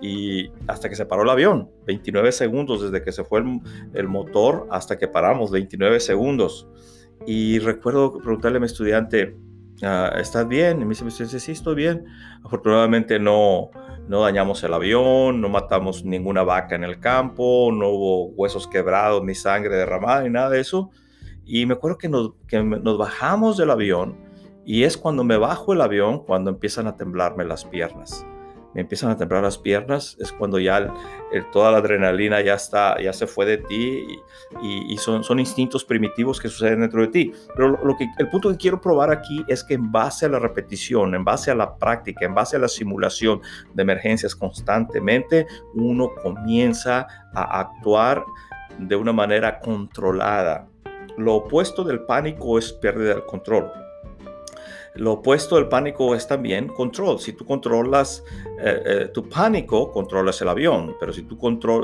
y 0.00 0.50
hasta 0.66 0.88
que 0.88 0.96
se 0.96 1.06
paró 1.06 1.22
el 1.22 1.30
avión, 1.30 1.70
29 1.86 2.32
segundos 2.32 2.82
desde 2.82 3.02
que 3.02 3.12
se 3.12 3.24
fue 3.24 3.40
el, 3.40 3.60
el 3.94 4.08
motor 4.08 4.66
hasta 4.70 4.98
que 4.98 5.08
paramos, 5.08 5.50
29 5.50 6.00
segundos. 6.00 6.68
Y 7.26 7.58
recuerdo 7.58 8.18
preguntarle 8.18 8.58
a 8.58 8.60
mi 8.60 8.66
estudiante, 8.66 9.36
ah, 9.82 10.12
¿estás 10.18 10.46
bien? 10.46 10.82
Y 10.82 10.84
me 10.84 10.94
dice, 10.94 11.26
sí, 11.40 11.52
estoy 11.52 11.74
bien. 11.74 12.04
Afortunadamente 12.44 13.18
no, 13.18 13.70
no 14.08 14.20
dañamos 14.20 14.62
el 14.64 14.74
avión, 14.74 15.40
no 15.40 15.48
matamos 15.48 16.04
ninguna 16.04 16.42
vaca 16.42 16.74
en 16.74 16.84
el 16.84 17.00
campo, 17.00 17.70
no 17.72 17.88
hubo 17.88 18.26
huesos 18.28 18.66
quebrados, 18.66 19.22
ni 19.24 19.34
sangre 19.34 19.76
derramada, 19.76 20.22
ni 20.22 20.30
nada 20.30 20.50
de 20.50 20.60
eso. 20.60 20.90
Y 21.44 21.66
me 21.66 21.74
acuerdo 21.74 21.98
que 21.98 22.08
nos, 22.08 22.32
que 22.46 22.62
nos 22.62 22.98
bajamos 22.98 23.56
del 23.56 23.70
avión 23.70 24.16
y 24.64 24.84
es 24.84 24.96
cuando 24.96 25.24
me 25.24 25.36
bajo 25.36 25.74
el 25.74 25.80
avión 25.82 26.24
cuando 26.24 26.50
empiezan 26.50 26.86
a 26.86 26.96
temblarme 26.96 27.44
las 27.44 27.66
piernas 27.66 28.26
me 28.74 28.80
empiezan 28.80 29.10
a 29.10 29.16
temblar 29.16 29.42
las 29.42 29.56
piernas, 29.56 30.16
es 30.20 30.32
cuando 30.32 30.58
ya 30.58 30.92
toda 31.52 31.70
la 31.70 31.78
adrenalina 31.78 32.40
ya 32.40 32.54
está, 32.54 33.00
ya 33.00 33.12
se 33.12 33.26
fue 33.26 33.46
de 33.46 33.58
ti 33.58 34.20
y, 34.62 34.96
son, 34.98 35.22
son 35.24 35.38
instintos 35.38 35.84
primitivos 35.84 36.40
que 36.40 36.48
suceden 36.48 36.80
dentro 36.80 37.00
de 37.02 37.08
ti. 37.08 37.32
Pero 37.54 37.68
lo, 37.82 37.96
que, 37.96 38.08
el 38.18 38.28
punto 38.28 38.50
que 38.50 38.56
quiero 38.56 38.80
probar 38.80 39.10
aquí 39.10 39.44
es 39.48 39.62
que 39.62 39.74
en 39.74 39.92
base 39.92 40.26
a 40.26 40.28
la 40.28 40.38
repetición, 40.38 41.14
en 41.14 41.24
base 41.24 41.50
a 41.50 41.54
la 41.54 41.76
práctica, 41.76 42.26
en 42.26 42.34
base 42.34 42.56
a 42.56 42.58
la 42.58 42.68
simulación 42.68 43.40
de 43.72 43.82
emergencias 43.82 44.34
constantemente, 44.34 45.46
uno 45.74 46.10
comienza 46.22 47.06
a 47.34 47.60
actuar 47.60 48.24
de 48.78 48.96
una 48.96 49.12
manera 49.12 49.60
controlada. 49.60 50.68
Lo 51.16 51.34
opuesto 51.34 51.84
del 51.84 52.00
pánico 52.00 52.58
es 52.58 52.72
pérdida 52.72 53.14
del 53.14 53.26
control. 53.26 53.83
Lo 54.96 55.14
opuesto 55.14 55.56
del 55.56 55.68
pánico 55.68 56.14
es 56.14 56.28
también 56.28 56.68
control. 56.68 57.18
Si 57.18 57.32
tú 57.32 57.44
controlas 57.44 58.22
eh, 58.60 58.82
eh, 58.84 59.10
tu 59.12 59.28
pánico, 59.28 59.90
controlas 59.90 60.40
el 60.40 60.48
avión, 60.48 60.96
pero 61.00 61.12
si 61.12 61.22
tú 61.22 61.36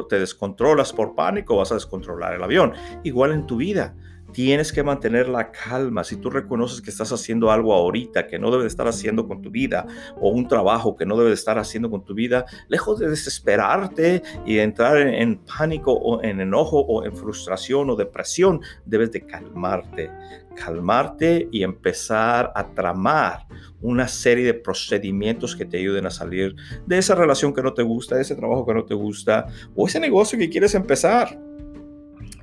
te 0.09 0.21
descontrolas 0.21 0.93
por 0.93 1.15
pánico, 1.15 1.57
vas 1.57 1.73
a 1.73 1.75
descontrolar 1.75 2.35
el 2.35 2.43
avión. 2.43 2.73
Igual 3.03 3.33
en 3.33 3.47
tu 3.47 3.57
vida 3.57 3.97
tienes 4.33 4.73
que 4.73 4.83
mantener 4.83 5.29
la 5.29 5.51
calma. 5.51 6.05
Si 6.05 6.17
tú 6.17 6.31
reconoces 6.31 6.81
que 6.81 6.91
estás 6.91 7.13
haciendo 7.13 7.51
algo 7.51 7.73
ahorita 7.75 8.27
que 8.27 8.39
no 8.39 8.51
debes 8.51 8.67
estar 8.67 8.87
haciendo 8.89 9.27
con 9.27 9.43
tu 9.43 9.51
vida 9.51 9.87
o 10.21 10.31
un 10.31 10.49
trabajo 10.49 10.97
que 10.97 11.07
no 11.07 11.17
debes 11.17 11.39
estar 11.39 11.59
haciendo 11.59 11.91
con 11.91 12.05
tu 12.05 12.15
vida, 12.15 12.45
lejos 12.69 12.99
de 12.99 13.09
desesperarte 13.09 14.23
y 14.47 14.59
entrar 14.59 14.99
en, 14.99 15.39
pánico 15.39 15.93
o 15.93 16.23
en 16.23 16.41
enojo 16.41 16.81
o 16.81 17.05
en 17.05 17.15
frustración 17.15 17.91
o 17.91 17.97
depresión, 17.97 18.61
debes 18.85 19.13
de 19.13 19.27
calmarte. 19.27 20.11
Calmarte 20.57 21.49
y 21.51 21.63
empezar 21.63 22.53
a 22.55 22.75
tramar 22.75 23.47
una 23.81 24.09
serie 24.09 24.45
de 24.45 24.55
procedimientos 24.55 25.57
que 25.57 25.65
te 25.65 25.79
ayuden 25.79 26.07
a 26.07 26.11
salir 26.11 26.55
de 26.87 26.99
esa 26.99 27.15
relación 27.15 27.55
que 27.55 27.63
no 27.63 27.73
te 27.73 27.83
gusta, 27.83 28.17
de 28.17 28.23
ese 28.23 28.35
trabajo 28.35 28.67
que 28.67 28.75
no 28.75 28.85
te 28.85 28.95
gusta 28.95 29.47
o 29.75 29.87
ese 29.87 30.01
negocio 30.01 30.39
que 30.39 30.51
quieres 30.51 30.75
empezar 30.75 31.50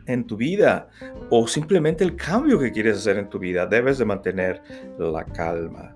en 0.07 0.25
tu 0.25 0.37
vida 0.37 0.89
o 1.29 1.47
simplemente 1.47 2.03
el 2.03 2.15
cambio 2.15 2.57
que 2.59 2.71
quieres 2.71 2.97
hacer 2.97 3.17
en 3.17 3.29
tu 3.29 3.39
vida, 3.39 3.65
debes 3.65 3.97
de 3.97 4.05
mantener 4.05 4.61
la 4.97 5.23
calma. 5.25 5.93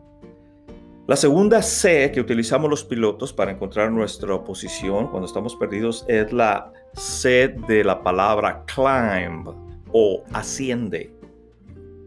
La 1.07 1.15
segunda 1.15 1.61
C 1.61 2.11
que 2.13 2.21
utilizamos 2.21 2.69
los 2.69 2.85
pilotos 2.85 3.33
para 3.33 3.51
encontrar 3.51 3.91
nuestra 3.91 4.41
posición 4.43 5.07
cuando 5.07 5.25
estamos 5.25 5.55
perdidos 5.55 6.05
es 6.07 6.31
la 6.31 6.71
C 6.93 7.55
de 7.67 7.83
la 7.83 8.01
palabra 8.03 8.63
climb 8.65 9.49
o 9.91 10.23
asciende. 10.31 11.13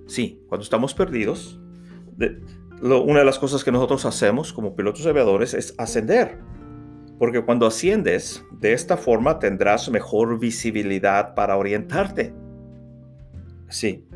Sí, 0.06 0.40
cuando 0.48 0.62
estamos 0.62 0.94
perdidos, 0.94 1.60
una 2.80 3.18
de 3.18 3.24
las 3.24 3.38
cosas 3.38 3.64
que 3.64 3.72
nosotros 3.72 4.04
hacemos 4.06 4.52
como 4.52 4.76
pilotos 4.76 5.06
aviadores 5.06 5.54
es 5.54 5.74
ascender. 5.76 6.38
Porque 7.18 7.44
cuando 7.44 7.66
asciendes, 7.66 8.44
de 8.52 8.72
esta 8.72 8.96
forma 8.96 9.38
tendrás 9.38 9.90
mejor 9.90 10.38
visibilidad 10.38 11.34
para 11.34 11.56
orientarte. 11.56 12.34
Sí, 13.68 14.06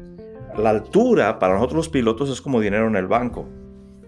la 0.57 0.71
altura 0.71 1.39
para 1.39 1.55
nosotros 1.55 1.77
los 1.77 1.89
pilotos 1.89 2.31
es 2.31 2.41
como 2.41 2.61
dinero 2.61 2.89
en 2.89 2.97
el 2.97 3.07
banco. 3.07 3.49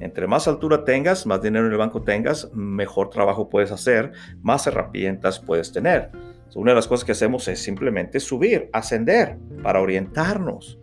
Entre 0.01 0.27
más 0.27 0.49
altura 0.49 0.85
tengas, 0.85 1.27
más 1.27 1.43
dinero 1.43 1.67
en 1.67 1.73
el 1.73 1.79
banco 1.79 2.03
tengas, 2.03 2.51
mejor 2.55 3.11
trabajo 3.11 3.49
puedes 3.49 3.71
hacer, 3.71 4.13
más 4.43 4.67
herramientas 4.67 5.39
puedes 5.39 5.71
tener. 5.73 6.11
una 6.57 6.73
de 6.73 6.75
las 6.75 6.89
cosas 6.89 7.05
que 7.05 7.13
hacemos 7.13 7.47
es 7.47 7.63
simplemente 7.63 8.19
subir, 8.19 8.71
ascender 8.73 9.39
para 9.63 9.81
orientarnos. 9.81 10.81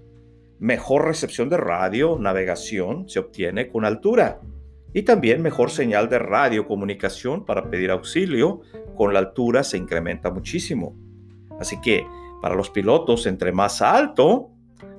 Mejor 0.60 1.06
recepción 1.06 1.50
de 1.50 1.58
radio, 1.58 2.18
navegación 2.20 3.10
se 3.10 3.20
obtiene 3.20 3.68
con 3.68 3.84
altura. 3.84 4.40
Y 4.94 5.04
también 5.04 5.42
mejor 5.42 5.70
señal 5.70 6.10
de 6.10 6.20
radio 6.20 6.68
comunicación 6.68 7.46
para 7.46 7.70
pedir 7.70 7.92
auxilio. 7.92 8.62
Con 8.96 9.14
la 9.14 9.20
altura 9.20 9.64
se 9.64 9.78
incrementa 9.78 10.32
muchísimo. 10.32 10.96
Así 11.60 11.80
que 11.82 12.06
para 12.42 12.56
los 12.56 12.70
pilotos, 12.70 13.26
entre 13.26 13.52
más 13.52 13.82
alto, 13.82 14.52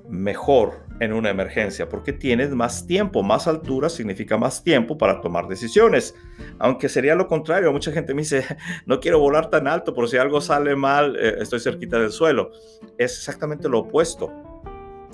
mejor 0.08 0.88
en 1.00 1.12
una 1.12 1.30
emergencia, 1.30 1.88
porque 1.88 2.12
tienes 2.12 2.50
más 2.50 2.86
tiempo, 2.86 3.22
más 3.22 3.46
altura 3.46 3.88
significa 3.88 4.36
más 4.36 4.64
tiempo 4.64 4.98
para 4.98 5.20
tomar 5.20 5.46
decisiones. 5.46 6.14
Aunque 6.58 6.88
sería 6.88 7.14
lo 7.14 7.28
contrario, 7.28 7.72
mucha 7.72 7.92
gente 7.92 8.14
me 8.14 8.22
dice, 8.22 8.44
no 8.86 8.98
quiero 9.00 9.20
volar 9.20 9.50
tan 9.50 9.68
alto, 9.68 9.94
por 9.94 10.08
si 10.08 10.16
algo 10.16 10.40
sale 10.40 10.74
mal, 10.74 11.16
eh, 11.16 11.36
estoy 11.40 11.60
cerquita 11.60 11.98
del 11.98 12.10
suelo. 12.10 12.50
Es 12.96 13.16
exactamente 13.16 13.68
lo 13.68 13.80
opuesto. 13.80 14.32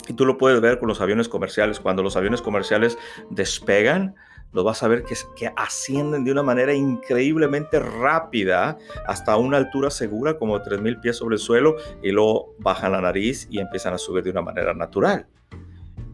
Y 0.09 0.14
tú 0.14 0.26
lo 0.26 0.38
puedes 0.38 0.61
ver 0.61 0.78
con 0.78 0.88
los 0.88 1.00
aviones 1.00 1.28
comerciales. 1.28 1.81
Cuando 1.81 2.02
los 2.02 2.16
aviones 2.16 2.43
comerciales 2.43 2.99
despegan, 3.31 4.14
lo 4.52 4.64
vas 4.64 4.82
a 4.82 4.88
ver 4.88 5.02
que, 5.02 5.14
que 5.36 5.52
ascienden 5.56 6.24
de 6.24 6.32
una 6.32 6.42
manera 6.42 6.72
increíblemente 6.72 7.80
rápida 7.80 8.78
hasta 9.06 9.36
una 9.36 9.56
altura 9.56 9.90
segura 9.90 10.38
como 10.38 10.58
3.000 10.58 11.00
pies 11.00 11.16
sobre 11.16 11.36
el 11.36 11.40
suelo 11.40 11.76
y 12.02 12.10
luego 12.12 12.54
bajan 12.58 12.92
la 12.92 13.00
nariz 13.00 13.48
y 13.50 13.58
empiezan 13.58 13.94
a 13.94 13.98
subir 13.98 14.22
de 14.22 14.30
una 14.30 14.42
manera 14.42 14.74
natural. 14.74 15.26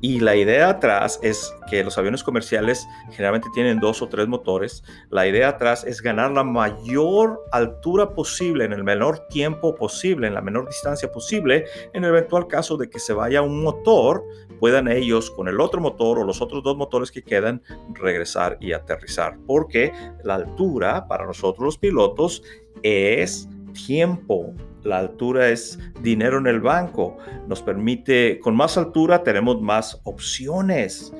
Y 0.00 0.20
la 0.20 0.34
idea 0.34 0.70
atrás 0.70 1.18
es 1.22 1.54
que 1.68 1.84
los 1.84 1.98
aviones 1.98 2.24
comerciales 2.24 2.88
generalmente 3.10 3.48
tienen 3.52 3.80
dos 3.80 4.00
o 4.00 4.08
tres 4.08 4.28
motores. 4.28 4.82
La 5.10 5.26
idea 5.26 5.48
atrás 5.48 5.84
es 5.84 6.00
ganar 6.00 6.30
la 6.30 6.42
mayor 6.42 7.40
altura 7.52 8.14
posible 8.14 8.64
en 8.64 8.72
el 8.72 8.82
menor 8.82 9.26
tiempo 9.28 9.74
posible, 9.74 10.26
en 10.26 10.34
la 10.34 10.40
menor 10.40 10.66
distancia 10.66 11.12
posible. 11.12 11.66
En 11.92 12.04
el 12.04 12.10
eventual 12.10 12.46
caso 12.46 12.76
de 12.76 12.88
que 12.88 12.98
se 12.98 13.12
vaya 13.12 13.42
un 13.42 13.62
motor, 13.62 14.24
puedan 14.58 14.88
ellos 14.88 15.30
con 15.30 15.48
el 15.48 15.60
otro 15.60 15.80
motor 15.80 16.18
o 16.18 16.24
los 16.24 16.40
otros 16.40 16.62
dos 16.62 16.76
motores 16.76 17.10
que 17.10 17.22
quedan 17.22 17.62
regresar 17.94 18.56
y 18.60 18.72
aterrizar. 18.72 19.38
Porque 19.46 19.92
la 20.24 20.36
altura 20.36 21.06
para 21.08 21.26
nosotros 21.26 21.64
los 21.64 21.78
pilotos 21.78 22.42
es 22.82 23.48
tiempo 23.86 24.54
la 24.84 24.98
altura 24.98 25.48
es 25.48 25.78
dinero 26.02 26.38
en 26.38 26.46
el 26.46 26.60
banco. 26.60 27.16
Nos 27.46 27.62
permite, 27.62 28.38
con 28.40 28.56
más 28.56 28.76
altura 28.78 29.22
tenemos 29.22 29.60
más 29.60 30.00
opciones. 30.04 31.12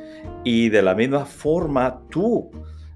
Y 0.45 0.69
de 0.69 0.83
la 0.83 0.95
misma 0.95 1.25
forma, 1.25 2.01
tú, 2.11 2.51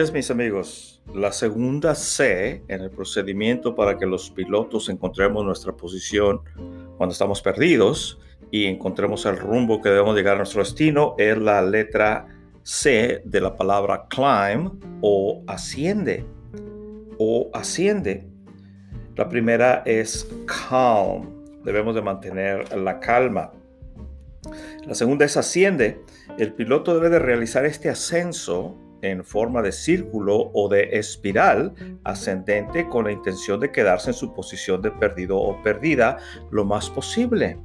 es, 0.00 0.12
mis 0.12 0.30
amigos. 0.30 1.02
La 1.14 1.30
segunda 1.30 1.94
C 1.94 2.62
en 2.68 2.80
el 2.80 2.90
procedimiento 2.90 3.74
para 3.74 3.98
que 3.98 4.06
los 4.06 4.30
pilotos 4.30 4.88
encontremos 4.88 5.44
nuestra 5.44 5.76
posición 5.76 6.40
cuando 6.96 7.12
estamos 7.12 7.42
perdidos 7.42 8.18
y 8.50 8.64
encontremos 8.64 9.26
el 9.26 9.36
rumbo 9.36 9.82
que 9.82 9.90
debemos 9.90 10.16
llegar 10.16 10.34
a 10.34 10.38
nuestro 10.38 10.62
destino 10.62 11.14
es 11.18 11.36
la 11.36 11.60
letra 11.60 12.26
C 12.62 13.22
de 13.24 13.40
la 13.40 13.54
palabra 13.56 14.06
climb 14.08 14.72
o 15.02 15.42
asciende 15.46 16.24
o 17.18 17.50
asciende. 17.52 18.26
La 19.16 19.28
primera 19.28 19.82
es 19.84 20.26
calm. 20.46 21.44
Debemos 21.62 21.94
de 21.94 22.02
mantener 22.02 22.74
la 22.76 22.98
calma. 23.00 23.52
La 24.86 24.94
segunda 24.94 25.26
es 25.26 25.36
asciende. 25.36 26.00
El 26.38 26.54
piloto 26.54 26.94
debe 26.94 27.10
de 27.10 27.18
realizar 27.18 27.66
este 27.66 27.90
ascenso 27.90 28.78
en 29.02 29.24
forma 29.24 29.62
de 29.62 29.72
círculo 29.72 30.50
o 30.54 30.68
de 30.68 30.90
espiral 30.92 31.74
ascendente 32.04 32.88
con 32.88 33.04
la 33.04 33.12
intención 33.12 33.60
de 33.60 33.72
quedarse 33.72 34.10
en 34.10 34.14
su 34.14 34.32
posición 34.34 34.82
de 34.82 34.90
perdido 34.90 35.38
o 35.38 35.62
perdida 35.62 36.18
lo 36.50 36.64
más 36.64 36.90
posible. 36.90 37.58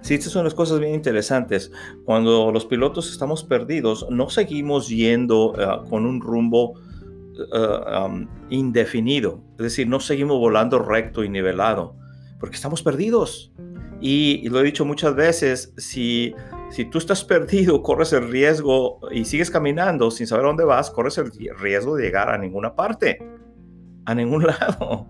Sí, 0.00 0.14
estas 0.14 0.32
son 0.32 0.44
las 0.44 0.54
cosas 0.54 0.78
bien 0.78 0.94
interesantes. 0.94 1.72
Cuando 2.04 2.52
los 2.52 2.66
pilotos 2.66 3.10
estamos 3.10 3.42
perdidos, 3.42 4.06
no 4.10 4.30
seguimos 4.30 4.88
yendo 4.88 5.54
eh, 5.58 5.88
con 5.90 6.06
un 6.06 6.20
rumbo 6.20 6.74
eh, 7.38 8.04
um, 8.06 8.28
indefinido. 8.48 9.42
Es 9.52 9.64
decir, 9.64 9.88
no 9.88 9.98
seguimos 9.98 10.38
volando 10.38 10.78
recto 10.78 11.24
y 11.24 11.28
nivelado, 11.28 11.96
porque 12.38 12.56
estamos 12.56 12.82
perdidos. 12.82 13.52
y 14.00 14.48
lo 14.48 14.60
he 14.60 14.62
dicho 14.62 14.84
muchas 14.84 15.16
veces, 15.16 15.74
si 15.76 16.32
si 16.70 16.84
tú 16.84 16.98
estás 16.98 17.24
perdido, 17.24 17.82
corres 17.82 18.12
el 18.12 18.28
riesgo 18.30 19.00
y 19.10 19.24
sigues 19.24 19.50
caminando 19.50 20.10
sin 20.10 20.26
saber 20.26 20.44
dónde 20.44 20.64
vas, 20.64 20.90
corres 20.90 21.18
el 21.18 21.30
riesgo 21.58 21.96
de 21.96 22.04
llegar 22.04 22.30
a 22.30 22.38
ninguna 22.38 22.74
parte, 22.74 23.18
a 24.04 24.14
ningún 24.14 24.44
lado. 24.46 25.08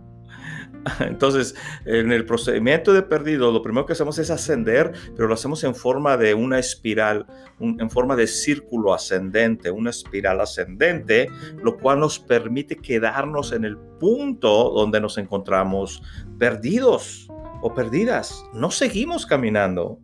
Entonces, 1.00 1.54
en 1.84 2.12
el 2.12 2.24
procedimiento 2.24 2.92
de 2.92 3.02
perdido, 3.02 3.50
lo 3.50 3.62
primero 3.62 3.86
que 3.86 3.92
hacemos 3.92 4.18
es 4.18 4.30
ascender, 4.30 4.92
pero 5.16 5.28
lo 5.28 5.34
hacemos 5.34 5.64
en 5.64 5.74
forma 5.74 6.16
de 6.16 6.34
una 6.34 6.58
espiral, 6.58 7.26
en 7.60 7.90
forma 7.90 8.16
de 8.16 8.26
círculo 8.26 8.94
ascendente, 8.94 9.70
una 9.70 9.90
espiral 9.90 10.40
ascendente, 10.40 11.28
lo 11.62 11.76
cual 11.78 12.00
nos 12.00 12.18
permite 12.18 12.76
quedarnos 12.76 13.52
en 13.52 13.64
el 13.64 13.76
punto 13.76 14.70
donde 14.70 15.00
nos 15.00 15.18
encontramos 15.18 16.02
perdidos 16.38 17.28
o 17.60 17.74
perdidas. 17.74 18.44
No 18.54 18.70
seguimos 18.70 19.26
caminando 19.26 20.00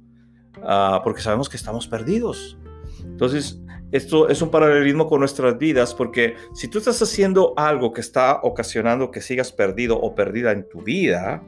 Ah, 0.67 1.01
porque 1.05 1.21
sabemos 1.21 1.49
que 1.49 1.57
estamos 1.57 1.87
perdidos. 1.87 2.59
Entonces, 3.03 3.61
esto 3.93 4.29
es 4.29 4.43
un 4.43 4.51
paralelismo 4.51 5.07
con 5.07 5.21
nuestras 5.21 5.57
vidas, 5.59 5.95
porque 5.95 6.35
si 6.53 6.69
tú 6.69 6.79
estás 6.79 7.01
haciendo 7.01 7.55
algo 7.57 7.93
que 7.93 8.01
está 8.01 8.41
ocasionando 8.43 9.11
que 9.11 9.21
sigas 9.21 9.53
perdido 9.53 10.01
o 10.01 10.15
perdida 10.15 10.53
en 10.53 10.69
tu 10.69 10.83
vida, 10.83 11.43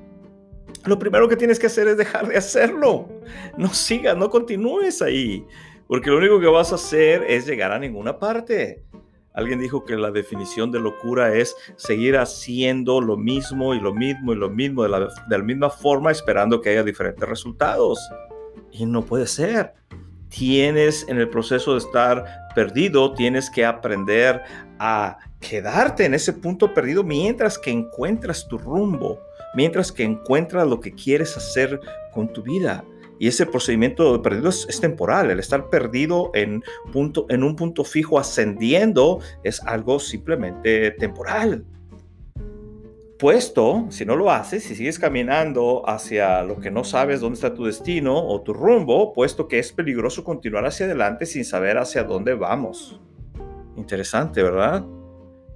lo 0.84 0.98
primero 0.98 1.28
que 1.28 1.36
tienes 1.36 1.58
que 1.58 1.66
hacer 1.66 1.88
es 1.88 1.96
dejar 1.96 2.28
de 2.28 2.36
hacerlo. 2.36 3.08
No 3.58 3.72
sigas, 3.74 4.16
no 4.16 4.30
continúes 4.30 5.02
ahí. 5.02 5.44
Porque 5.88 6.10
lo 6.10 6.18
único 6.18 6.40
que 6.40 6.46
vas 6.46 6.72
a 6.72 6.76
hacer 6.76 7.24
es 7.28 7.46
llegar 7.46 7.72
a 7.72 7.78
ninguna 7.78 8.18
parte. 8.18 8.84
Alguien 9.32 9.58
dijo 9.58 9.84
que 9.84 9.96
la 9.96 10.10
definición 10.10 10.70
de 10.70 10.80
locura 10.80 11.34
es 11.34 11.54
seguir 11.76 12.16
haciendo 12.16 13.00
lo 13.00 13.16
mismo 13.16 13.74
y 13.74 13.80
lo 13.80 13.92
mismo 13.92 14.32
y 14.32 14.36
lo 14.36 14.48
mismo 14.48 14.82
de 14.82 14.88
la, 14.88 15.00
de 15.00 15.38
la 15.38 15.44
misma 15.44 15.68
forma 15.68 16.10
esperando 16.10 16.60
que 16.60 16.70
haya 16.70 16.82
diferentes 16.82 17.28
resultados. 17.28 17.98
Y 18.78 18.86
no 18.86 19.04
puede 19.04 19.26
ser. 19.26 19.74
Tienes 20.28 21.06
en 21.08 21.18
el 21.18 21.28
proceso 21.28 21.72
de 21.72 21.78
estar 21.78 22.24
perdido, 22.54 23.14
tienes 23.14 23.48
que 23.48 23.64
aprender 23.64 24.42
a 24.78 25.18
quedarte 25.40 26.04
en 26.04 26.14
ese 26.14 26.32
punto 26.32 26.74
perdido 26.74 27.02
mientras 27.04 27.58
que 27.58 27.70
encuentras 27.70 28.46
tu 28.48 28.58
rumbo, 28.58 29.20
mientras 29.54 29.92
que 29.92 30.02
encuentras 30.02 30.66
lo 30.66 30.80
que 30.80 30.92
quieres 30.92 31.36
hacer 31.36 31.80
con 32.12 32.32
tu 32.32 32.42
vida. 32.42 32.84
Y 33.18 33.28
ese 33.28 33.46
procedimiento 33.46 34.12
de 34.12 34.18
perdido 34.18 34.50
es, 34.50 34.80
temporal. 34.80 35.30
El 35.30 35.38
estar 35.38 35.70
perdido 35.70 36.30
en, 36.34 36.62
punto, 36.92 37.24
en 37.30 37.42
un 37.42 37.56
punto 37.56 37.82
fijo 37.84 38.18
ascendiendo 38.18 39.20
es 39.42 39.62
algo 39.62 39.98
simplemente 39.98 40.90
temporal. 40.90 41.64
Puesto, 43.18 43.86
si 43.88 44.04
no 44.04 44.14
lo 44.14 44.30
haces, 44.30 44.64
si 44.64 44.74
sigues 44.74 44.98
caminando 44.98 45.88
hacia 45.88 46.42
lo 46.42 46.60
que 46.60 46.70
no 46.70 46.84
sabes 46.84 47.20
dónde 47.20 47.36
está 47.36 47.54
tu 47.54 47.64
destino 47.64 48.14
o 48.14 48.42
tu 48.42 48.52
rumbo, 48.52 49.14
puesto 49.14 49.48
que 49.48 49.58
es 49.58 49.72
peligroso 49.72 50.22
continuar 50.22 50.66
hacia 50.66 50.84
adelante 50.86 51.24
sin 51.24 51.44
saber 51.44 51.78
hacia 51.78 52.04
dónde 52.04 52.34
vamos. 52.34 53.00
Interesante, 53.76 54.42
¿verdad? 54.42 54.82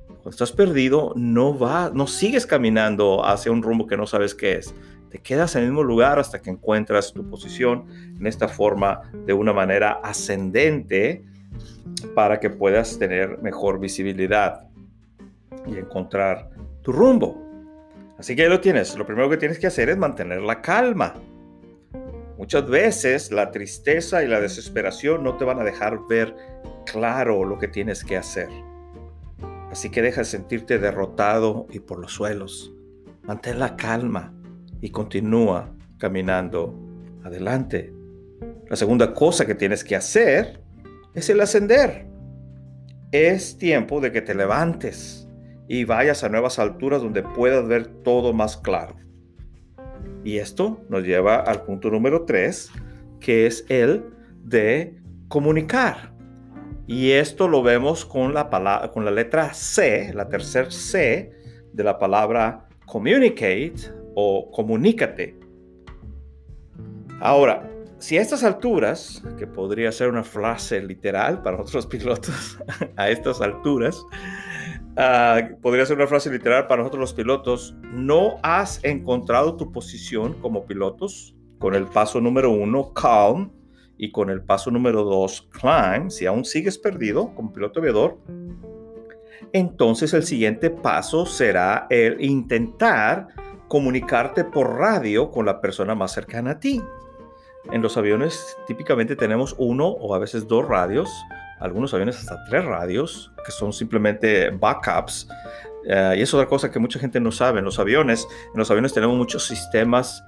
Cuando 0.06 0.30
estás 0.30 0.52
perdido, 0.52 1.12
no 1.16 1.58
va, 1.58 1.90
no 1.92 2.06
sigues 2.06 2.46
caminando 2.46 3.24
hacia 3.24 3.52
un 3.52 3.62
rumbo 3.62 3.86
que 3.86 3.96
no 3.96 4.06
sabes 4.06 4.34
qué 4.34 4.54
es 4.54 4.74
te 5.10 5.18
quedas 5.18 5.56
en 5.56 5.62
el 5.62 5.68
mismo 5.68 5.82
lugar 5.82 6.18
hasta 6.18 6.40
que 6.40 6.50
encuentras 6.50 7.12
tu 7.12 7.28
posición 7.28 7.86
en 8.18 8.26
esta 8.26 8.48
forma 8.48 9.02
de 9.26 9.32
una 9.32 9.52
manera 9.52 10.00
ascendente 10.02 11.24
para 12.14 12.38
que 12.38 12.48
puedas 12.48 12.98
tener 12.98 13.42
mejor 13.42 13.80
visibilidad 13.80 14.68
y 15.66 15.76
encontrar 15.76 16.48
tu 16.82 16.92
rumbo. 16.92 17.49
Así 18.20 18.36
que 18.36 18.42
ahí 18.42 18.48
lo 18.50 18.60
tienes. 18.60 18.98
Lo 18.98 19.06
primero 19.06 19.30
que 19.30 19.38
tienes 19.38 19.58
que 19.58 19.66
hacer 19.66 19.88
es 19.88 19.96
mantener 19.96 20.42
la 20.42 20.60
calma. 20.60 21.14
Muchas 22.36 22.68
veces 22.68 23.32
la 23.32 23.50
tristeza 23.50 24.22
y 24.22 24.28
la 24.28 24.42
desesperación 24.42 25.24
no 25.24 25.38
te 25.38 25.46
van 25.46 25.58
a 25.58 25.64
dejar 25.64 26.00
ver 26.06 26.36
claro 26.84 27.44
lo 27.44 27.58
que 27.58 27.66
tienes 27.66 28.04
que 28.04 28.18
hacer. 28.18 28.50
Así 29.70 29.88
que 29.88 30.02
deja 30.02 30.20
de 30.20 30.26
sentirte 30.26 30.78
derrotado 30.78 31.66
y 31.70 31.80
por 31.80 31.98
los 31.98 32.12
suelos. 32.12 32.74
Mantén 33.22 33.58
la 33.58 33.74
calma 33.74 34.34
y 34.82 34.90
continúa 34.90 35.74
caminando 35.96 36.78
adelante. 37.24 37.90
La 38.68 38.76
segunda 38.76 39.14
cosa 39.14 39.46
que 39.46 39.54
tienes 39.54 39.82
que 39.82 39.96
hacer 39.96 40.60
es 41.14 41.30
el 41.30 41.40
ascender. 41.40 42.06
Es 43.12 43.56
tiempo 43.56 43.98
de 43.98 44.12
que 44.12 44.20
te 44.20 44.34
levantes 44.34 45.19
y 45.70 45.84
vayas 45.84 46.24
a 46.24 46.28
nuevas 46.28 46.58
alturas 46.58 47.00
donde 47.00 47.22
puedas 47.22 47.68
ver 47.68 47.86
todo 48.02 48.32
más 48.32 48.56
claro. 48.56 48.96
Y 50.24 50.38
esto 50.38 50.80
nos 50.88 51.04
lleva 51.04 51.36
al 51.36 51.62
punto 51.62 51.90
número 51.92 52.24
tres, 52.24 52.72
que 53.20 53.46
es 53.46 53.64
el 53.68 54.04
de 54.42 54.98
comunicar. 55.28 56.12
Y 56.88 57.12
esto 57.12 57.46
lo 57.46 57.62
vemos 57.62 58.04
con 58.04 58.34
la, 58.34 58.50
palabra, 58.50 58.90
con 58.90 59.04
la 59.04 59.12
letra 59.12 59.54
C, 59.54 60.12
la 60.12 60.28
tercera 60.28 60.72
C 60.72 61.30
de 61.72 61.84
la 61.84 62.00
palabra 62.00 62.66
communicate 62.84 63.92
o 64.16 64.50
comunícate. 64.50 65.38
Ahora, 67.20 67.70
si 68.00 68.18
a 68.18 68.22
estas 68.22 68.42
alturas, 68.42 69.22
que 69.38 69.46
podría 69.46 69.92
ser 69.92 70.08
una 70.08 70.24
frase 70.24 70.82
literal 70.82 71.42
para 71.42 71.60
otros 71.60 71.86
pilotos, 71.86 72.58
a 72.96 73.08
estas 73.08 73.40
alturas, 73.40 74.04
ah, 74.96 75.40
podría 75.60 75.86
ser 75.86 75.96
una 75.96 76.06
frase 76.06 76.30
literal 76.30 76.66
para 76.66 76.82
nosotros 76.82 77.00
los 77.00 77.14
pilotos, 77.14 77.74
no 77.92 78.36
has 78.42 78.82
encontrado 78.84 79.56
tu 79.56 79.72
posición 79.72 80.34
como 80.40 80.66
pilotos 80.66 81.34
con 81.58 81.74
el 81.74 81.86
paso 81.86 82.20
número 82.20 82.50
uno, 82.50 82.92
calm, 82.92 83.52
y 84.02 84.12
con 84.12 84.30
el 84.30 84.42
paso 84.42 84.70
número 84.70 85.04
dos, 85.04 85.46
climb, 85.52 86.08
si 86.08 86.24
aún 86.24 86.46
sigues 86.46 86.78
perdido 86.78 87.34
como 87.34 87.52
piloto 87.52 87.80
aviador, 87.80 88.16
entonces 89.52 90.14
el 90.14 90.22
siguiente 90.22 90.70
paso 90.70 91.26
será 91.26 91.86
el 91.90 92.18
intentar 92.24 93.28
comunicarte 93.68 94.44
por 94.44 94.78
radio 94.78 95.30
con 95.30 95.44
la 95.44 95.60
persona 95.60 95.94
más 95.94 96.12
cercana 96.12 96.52
a 96.52 96.60
ti. 96.60 96.80
En 97.72 97.82
los 97.82 97.98
aviones 97.98 98.56
típicamente 98.66 99.16
tenemos 99.16 99.54
uno 99.58 99.88
o 99.88 100.14
a 100.14 100.18
veces 100.18 100.48
dos 100.48 100.66
radios, 100.66 101.10
algunos 101.60 101.92
aviones 101.94 102.18
hasta 102.18 102.42
tres 102.48 102.64
radios, 102.64 103.32
que 103.44 103.52
son 103.52 103.72
simplemente 103.72 104.50
backups. 104.50 105.28
Eh, 105.86 106.14
y 106.18 106.22
es 106.22 106.34
otra 106.34 106.46
cosa 106.46 106.70
que 106.70 106.78
mucha 106.78 106.98
gente 106.98 107.20
no 107.20 107.30
sabe. 107.30 107.60
En 107.60 107.64
los 107.64 107.78
aviones, 107.78 108.26
en 108.52 108.58
los 108.58 108.70
aviones 108.70 108.92
tenemos 108.92 109.16
muchos 109.16 109.46
sistemas 109.46 110.22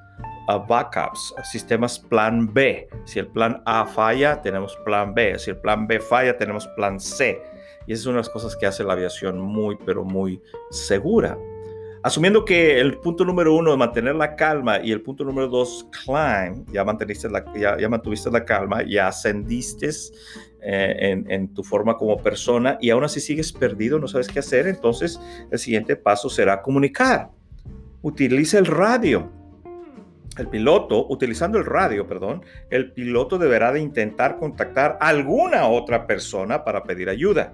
uh, 0.49 0.59
backups, 0.67 1.35
sistemas 1.51 1.99
plan 1.99 2.53
B. 2.53 2.89
Si 3.05 3.19
el 3.19 3.27
plan 3.29 3.63
A 3.67 3.87
falla, 3.87 4.41
tenemos 4.41 4.77
plan 4.85 5.15
B. 5.15 5.39
Si 5.39 5.51
el 5.51 5.57
plan 5.59 5.87
B 5.87 6.01
falla, 6.01 6.37
tenemos 6.37 6.67
plan 6.69 7.01
C. 7.01 7.43
Y 7.87 7.93
esas 7.93 8.05
son 8.05 8.17
las 8.17 8.29
cosas 8.29 8.57
que 8.57 8.67
hace 8.67 8.85
la 8.85 8.93
aviación 8.93 9.41
muy, 9.41 9.77
pero 9.85 10.05
muy 10.05 10.41
segura. 10.71 11.37
Asumiendo 12.05 12.45
que 12.45 12.81
el 12.81 12.99
punto 12.99 13.25
número 13.25 13.55
uno, 13.55 13.77
mantener 13.77 14.17
la 14.17 14.35
calma, 14.35 14.81
y 14.83 14.91
el 14.91 15.03
punto 15.03 15.23
número 15.23 15.47
dos, 15.47 15.87
climb, 16.05 16.67
ya, 16.73 16.85
mantuviste 16.85 17.31
la, 17.31 17.45
ya, 17.55 17.89
mantuviste 17.89 18.29
la 18.29 18.45
calma, 18.45 18.83
ya 18.83 19.07
ascendiste 19.07 19.89
en, 20.63 21.31
en, 21.31 21.55
tu 21.55 21.65
forma 21.65 21.97
como 21.97 22.19
persona 22.19 22.79
y 22.81 22.91
aún 22.91 23.05
así 23.05 23.21
sigues 23.21 23.53
perdido, 23.53 23.99
no 23.99 24.09
sabes 24.09 24.29
qué 24.29 24.39
hacer, 24.39 24.67
entonces 24.67 25.21
el 25.51 25.59
siguiente 25.59 25.97
paso 25.97 26.31
será 26.31 26.63
comunicar. 26.63 27.31
Utiliza 28.03 28.59
el 28.59 28.67
radio. 28.67 29.31
El 30.39 30.49
piloto, 30.49 31.07
utilizando 31.09 31.59
el 31.59 31.67
radio, 31.67 32.07
perdón, 32.07 32.43
el 32.71 32.93
piloto 32.93 33.37
deberá 33.37 33.71
de 33.71 33.81
intentar 33.81 34.39
contactar 34.39 34.97
a 35.01 35.09
alguna 35.09 35.67
otra 35.69 36.07
persona 36.07 36.65
para 36.65 36.85
pedir 36.85 37.11
ayuda. 37.11 37.53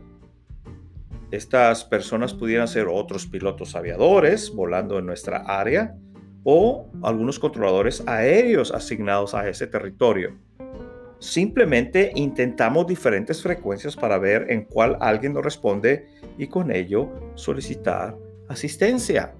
Estas 1.30 1.84
personas 1.84 2.32
pudieran 2.32 2.68
ser 2.68 2.86
otros 2.88 3.26
pilotos 3.26 3.74
aviadores 3.74 4.50
volando 4.54 4.98
en 4.98 5.06
nuestra 5.06 5.38
área 5.38 5.96
o 6.44 6.88
algunos 7.02 7.38
controladores 7.38 8.02
aéreos 8.06 8.72
asignados 8.72 9.34
a 9.34 9.46
ese 9.48 9.66
territorio. 9.66 10.38
Simplemente 11.18 12.12
intentamos 12.14 12.86
diferentes 12.86 13.42
frecuencias 13.42 13.96
para 13.96 14.18
ver 14.18 14.46
en 14.50 14.64
cuál 14.64 14.96
alguien 15.00 15.32
nos 15.32 15.44
responde 15.44 16.06
y 16.36 16.46
con 16.46 16.70
ello 16.70 17.10
solicitar 17.34 18.16
asistencia. 18.48 19.34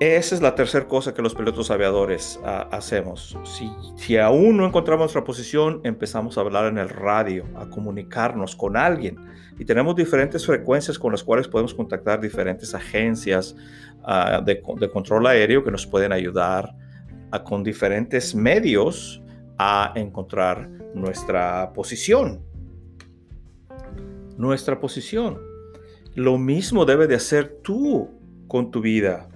Esa 0.00 0.34
es 0.34 0.42
la 0.42 0.56
tercera 0.56 0.88
cosa 0.88 1.14
que 1.14 1.22
los 1.22 1.32
pilotos 1.32 1.70
aviadores 1.70 2.40
ah, 2.44 2.66
hacemos. 2.72 3.38
Si, 3.44 3.70
si, 3.94 4.16
aún 4.16 4.56
no 4.56 4.66
encontramos 4.66 5.02
nuestra 5.02 5.22
posición, 5.22 5.80
empezamos 5.84 6.36
a 6.36 6.40
hablar 6.40 6.66
en 6.66 6.78
el 6.78 6.88
radio, 6.88 7.44
a 7.54 7.70
comunicarnos 7.70 8.56
con 8.56 8.76
alguien. 8.76 9.16
Y 9.60 9.64
tenemos 9.64 9.94
diferentes 9.94 10.44
frecuencias 10.44 10.98
con 10.98 11.12
las 11.12 11.22
cuales 11.22 11.46
podemos 11.46 11.72
contactar 11.72 12.20
diferentes 12.20 12.74
agencias 12.74 13.54
ah, 14.02 14.42
de, 14.44 14.60
control 14.90 15.28
aéreo 15.28 15.62
que 15.62 15.70
nos 15.70 15.86
pueden 15.86 16.10
ayudar 16.10 16.74
a, 17.30 17.44
con 17.44 17.62
diferentes 17.62 18.34
medios 18.34 19.21
a 19.64 19.92
encontrar 19.94 20.68
nuestra 20.94 21.72
posición. 21.72 22.42
Nuestra 24.36 24.80
posición. 24.80 25.38
Lo 26.14 26.38
mismo 26.38 26.84
debe 26.84 27.06
de 27.06 27.14
hacer 27.14 27.60
tú 27.62 28.10
con 28.48 28.70
tu 28.70 28.80
vida 28.80 29.28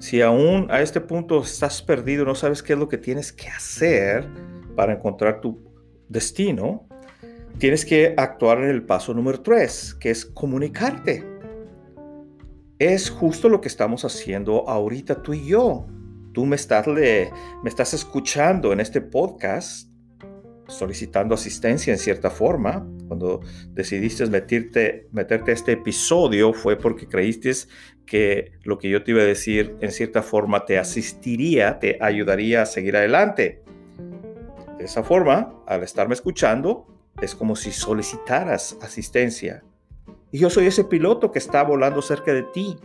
si 0.00 0.22
aún 0.22 0.66
a 0.70 0.80
este 0.80 0.98
punto 1.02 1.42
estás 1.42 1.82
perdido, 1.82 2.24
no 2.24 2.34
sabes 2.34 2.62
qué 2.62 2.72
es 2.72 2.78
lo 2.78 2.88
que 2.88 2.96
tienes 2.96 3.34
que 3.34 3.48
hacer 3.48 4.26
para 4.74 4.94
encontrar 4.94 5.42
tu 5.42 5.60
destino, 6.08 6.88
tienes 7.58 7.84
que 7.84 8.14
actuar 8.16 8.62
en 8.62 8.70
el 8.70 8.82
paso 8.82 9.12
número 9.12 9.42
tres, 9.42 9.94
que 9.94 10.08
es 10.08 10.24
comunicarte. 10.24 11.22
Es 12.78 13.10
justo 13.10 13.50
lo 13.50 13.60
que 13.60 13.68
estamos 13.68 14.06
haciendo 14.06 14.66
ahorita 14.66 15.22
tú 15.22 15.34
y 15.34 15.48
yo. 15.48 15.86
Tú 16.32 16.46
me 16.46 16.56
estás, 16.56 16.86
me 16.86 17.30
estás 17.64 17.94
escuchando 17.94 18.72
en 18.72 18.80
este 18.80 19.00
podcast 19.00 19.90
solicitando 20.70 21.34
asistencia 21.34 21.92
en 21.92 21.98
cierta 21.98 22.30
forma. 22.30 22.86
Cuando 23.08 23.40
decidiste 23.70 24.26
meterte, 24.26 25.08
meterte 25.12 25.50
a 25.50 25.54
este 25.54 25.72
episodio 25.72 26.52
fue 26.52 26.76
porque 26.76 27.06
creíste 27.06 27.52
que 28.06 28.52
lo 28.62 28.78
que 28.78 28.88
yo 28.88 29.02
te 29.02 29.10
iba 29.10 29.22
a 29.22 29.26
decir 29.26 29.76
en 29.80 29.90
cierta 29.90 30.22
forma 30.22 30.64
te 30.64 30.78
asistiría, 30.78 31.78
te 31.78 31.98
ayudaría 32.00 32.62
a 32.62 32.66
seguir 32.66 32.96
adelante. 32.96 33.62
De 34.78 34.84
esa 34.84 35.02
forma, 35.02 35.52
al 35.66 35.82
estarme 35.82 36.14
escuchando, 36.14 36.86
es 37.20 37.34
como 37.34 37.56
si 37.56 37.72
solicitaras 37.72 38.78
asistencia. 38.80 39.62
Y 40.32 40.38
yo 40.38 40.48
soy 40.48 40.66
ese 40.66 40.84
piloto 40.84 41.32
que 41.32 41.38
está 41.38 41.62
volando 41.64 42.00
cerca 42.00 42.32
de 42.32 42.44
ti, 42.44 42.78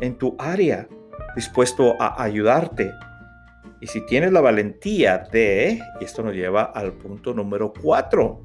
en 0.00 0.16
tu 0.16 0.36
área, 0.38 0.88
dispuesto 1.34 1.96
a 2.00 2.22
ayudarte 2.22 2.92
Y 3.80 3.86
si 3.86 4.04
tienes 4.06 4.32
la 4.32 4.40
valentía 4.40 5.18
de, 5.18 5.80
y 6.00 6.04
esto 6.04 6.22
nos 6.22 6.34
lleva 6.34 6.64
al 6.64 6.92
punto 6.92 7.32
número 7.32 7.72
4, 7.72 8.40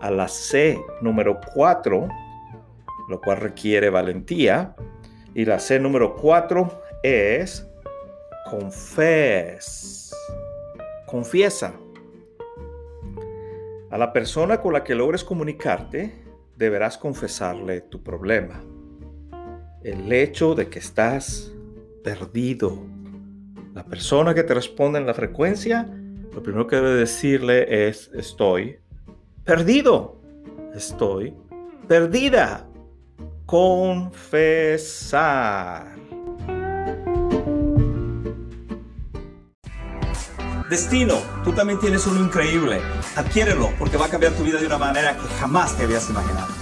a 0.00 0.10
la 0.10 0.28
C 0.28 0.80
número 1.02 1.40
4, 1.54 2.08
lo 3.08 3.20
cual 3.20 3.38
requiere 3.38 3.90
valentía. 3.90 4.74
Y 5.34 5.44
la 5.44 5.58
C 5.58 5.78
número 5.78 6.16
4 6.16 6.82
es 7.02 7.66
confes. 8.48 10.14
Confiesa. 11.06 11.74
A 13.90 13.98
la 13.98 14.12
persona 14.12 14.60
con 14.60 14.72
la 14.72 14.84
que 14.84 14.94
logres 14.94 15.24
comunicarte, 15.24 16.14
deberás 16.56 16.98
confesarle 16.98 17.80
tu 17.80 18.02
problema. 18.02 18.62
El 19.82 20.12
hecho 20.12 20.54
de 20.54 20.68
que 20.68 20.78
estás 20.78 21.52
perdido. 22.02 22.78
La 23.74 23.84
persona 23.84 24.34
que 24.34 24.42
te 24.42 24.54
responde 24.54 24.98
en 24.98 25.06
la 25.06 25.14
frecuencia, 25.14 25.88
lo 26.32 26.42
primero 26.42 26.66
que 26.66 26.76
debe 26.76 26.94
decirle 26.94 27.88
es 27.88 28.10
estoy 28.14 28.78
perdido. 29.44 30.20
Estoy 30.74 31.34
perdida. 31.86 32.66
Confesar. 33.46 34.28
Destino, 40.68 41.14
tú 41.44 41.52
también 41.52 41.80
tienes 41.80 42.06
uno 42.06 42.20
increíble. 42.20 42.82
Adquiérelo 43.16 43.70
porque 43.78 43.96
va 43.96 44.04
a 44.06 44.10
cambiar 44.10 44.34
tu 44.34 44.44
vida 44.44 44.60
de 44.60 44.66
una 44.66 44.76
manera 44.76 45.14
que 45.16 45.26
jamás 45.40 45.74
te 45.76 45.84
habías 45.84 46.10
imaginado. 46.10 46.57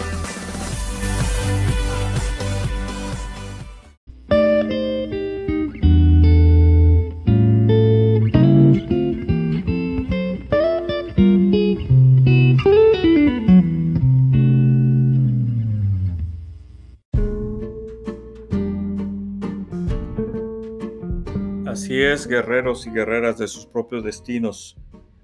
Guerreros 22.26 22.86
y 22.86 22.90
guerreras 22.90 23.38
de 23.38 23.48
sus 23.48 23.66
propios 23.66 24.04
destinos. 24.04 24.76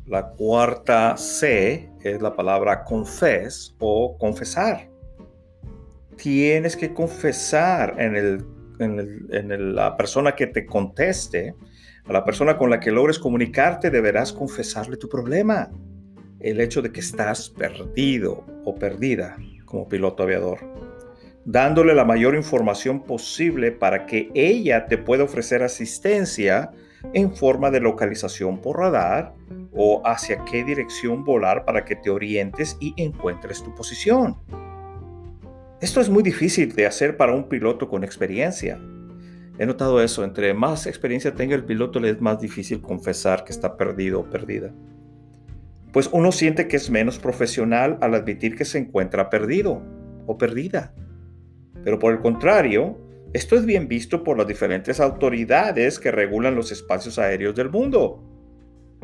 La 0.07 0.31
cuarta 0.31 1.17
C 1.17 1.91
es 2.03 2.21
la 2.21 2.35
palabra 2.35 2.85
confes 2.85 3.75
o 3.79 4.17
confesar. 4.19 4.88
Tienes 6.17 6.77
que 6.77 6.93
confesar 6.93 7.97
en, 7.99 8.17
el, 8.17 8.47
en, 8.81 9.75
la 9.75 9.97
persona 9.97 10.35
que 10.35 10.47
te 10.47 10.67
conteste, 10.67 11.55
a 12.05 12.12
la 12.12 12.25
persona 12.25 12.59
con 12.59 12.71
la 12.71 12.81
que 12.81 12.91
logres 12.91 13.19
comunicarte, 13.19 13.91
deberás 13.91 14.33
confesarle 14.33 14.97
tu 14.97 15.09
problema. 15.09 15.71
El 16.41 16.61
hecho 16.61 16.83
de 16.83 16.93
que 16.93 17.01
estás 17.01 17.49
perdido 17.51 18.45
o 18.65 18.75
perdida 18.75 19.37
como 19.65 19.88
piloto 19.88 20.25
aviador 20.25 20.59
dándole 21.45 21.95
la 21.95 22.05
mayor 22.05 22.35
información 22.35 23.03
posible 23.03 23.73
para 23.73 24.07
que 24.07 24.31
ella 24.35 24.87
te 24.87 24.99
pueda 24.99 25.25
ofrecer 25.25 25.62
asistencia 25.62 26.71
en 27.12 27.35
forma 27.35 27.71
de 27.71 27.81
localización 27.81 28.61
por 28.61 28.79
radar 28.79 29.35
o 29.75 30.03
hacia 30.05 30.45
qué 30.45 30.65
dirección 30.65 31.25
volar 31.25 31.65
para 31.65 31.85
que 31.85 31.97
te 31.97 32.11
orientes 32.11 32.77
y 32.81 32.95
encuentres 32.97 33.62
tu 33.62 33.75
posición. 33.75 34.37
Esto 35.81 36.01
es 36.01 36.09
muy 36.09 36.23
difícil 36.23 36.75
de 36.75 36.87
hacer 36.87 37.17
para 37.17 37.35
un 37.35 37.49
piloto 37.49 37.88
con 37.88 38.05
experiencia. 38.05 38.79
He 39.59 39.67
notado 39.67 40.01
eso, 40.01 40.25
entre 40.25 40.55
más 40.55 40.87
experiencia 40.87 41.35
tenga 41.35 41.55
el 41.55 41.65
piloto 41.65 42.01
le 42.01 42.11
es 42.11 42.21
más 42.21 42.41
difícil 42.41 42.81
confesar 42.81 43.45
que 43.45 43.53
está 43.53 43.77
perdido 43.77 44.21
o 44.21 44.31
perdida. 44.31 44.73
Pues 45.93 46.09
uno 46.12 46.33
siente 46.33 46.69
que 46.69 46.77
es 46.77 46.88
menos 46.88 47.19
profesional 47.19 47.99
al 48.01 48.15
admitir 48.15 48.57
que 48.57 48.65
se 48.65 48.79
encuentra 48.79 49.29
perdido 49.29 49.83
o 50.27 50.38
perdida. 50.38 50.95
Pero 51.85 51.99
por 51.99 52.12
el 52.12 52.21
contrario, 52.21 52.97
esto 53.33 53.57
es 53.57 53.64
bien 53.64 53.88
visto 53.88 54.23
por 54.25 54.37
las 54.37 54.47
diferentes 54.47 55.01
autoridades 55.01 55.99
que 55.99 56.11
regulan 56.11 56.55
los 56.55 56.71
espacios 56.71 57.18
aéreos 57.18 57.55
del 57.55 57.71
mundo. 57.71 58.23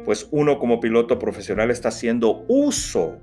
Pues 0.04 0.28
uno 0.30 0.58
como 0.58 0.80
piloto 0.80 1.18
profesional 1.18 1.70
está 1.70 1.88
haciendo 1.88 2.44
uso 2.46 3.20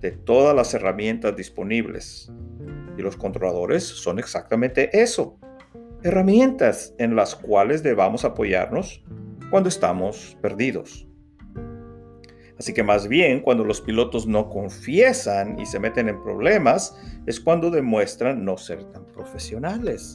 de 0.00 0.12
todas 0.12 0.54
las 0.54 0.72
herramientas 0.72 1.34
disponibles. 1.34 2.30
Y 2.96 3.02
los 3.02 3.16
controladores 3.16 3.82
son 3.82 4.20
exactamente 4.20 5.00
eso. 5.02 5.38
Herramientas 6.04 6.94
en 6.98 7.16
las 7.16 7.34
cuales 7.34 7.82
debamos 7.82 8.24
apoyarnos 8.24 9.02
cuando 9.50 9.68
estamos 9.68 10.36
perdidos. 10.40 11.08
Así 12.58 12.72
que 12.72 12.84
más 12.84 13.08
bien 13.08 13.40
cuando 13.40 13.64
los 13.64 13.80
pilotos 13.80 14.28
no 14.28 14.48
confiesan 14.48 15.58
y 15.58 15.66
se 15.66 15.80
meten 15.80 16.08
en 16.08 16.22
problemas 16.22 16.96
es 17.26 17.40
cuando 17.40 17.70
demuestran 17.70 18.44
no 18.44 18.56
ser 18.56 18.84
tan 18.92 19.04
profesionales. 19.06 20.14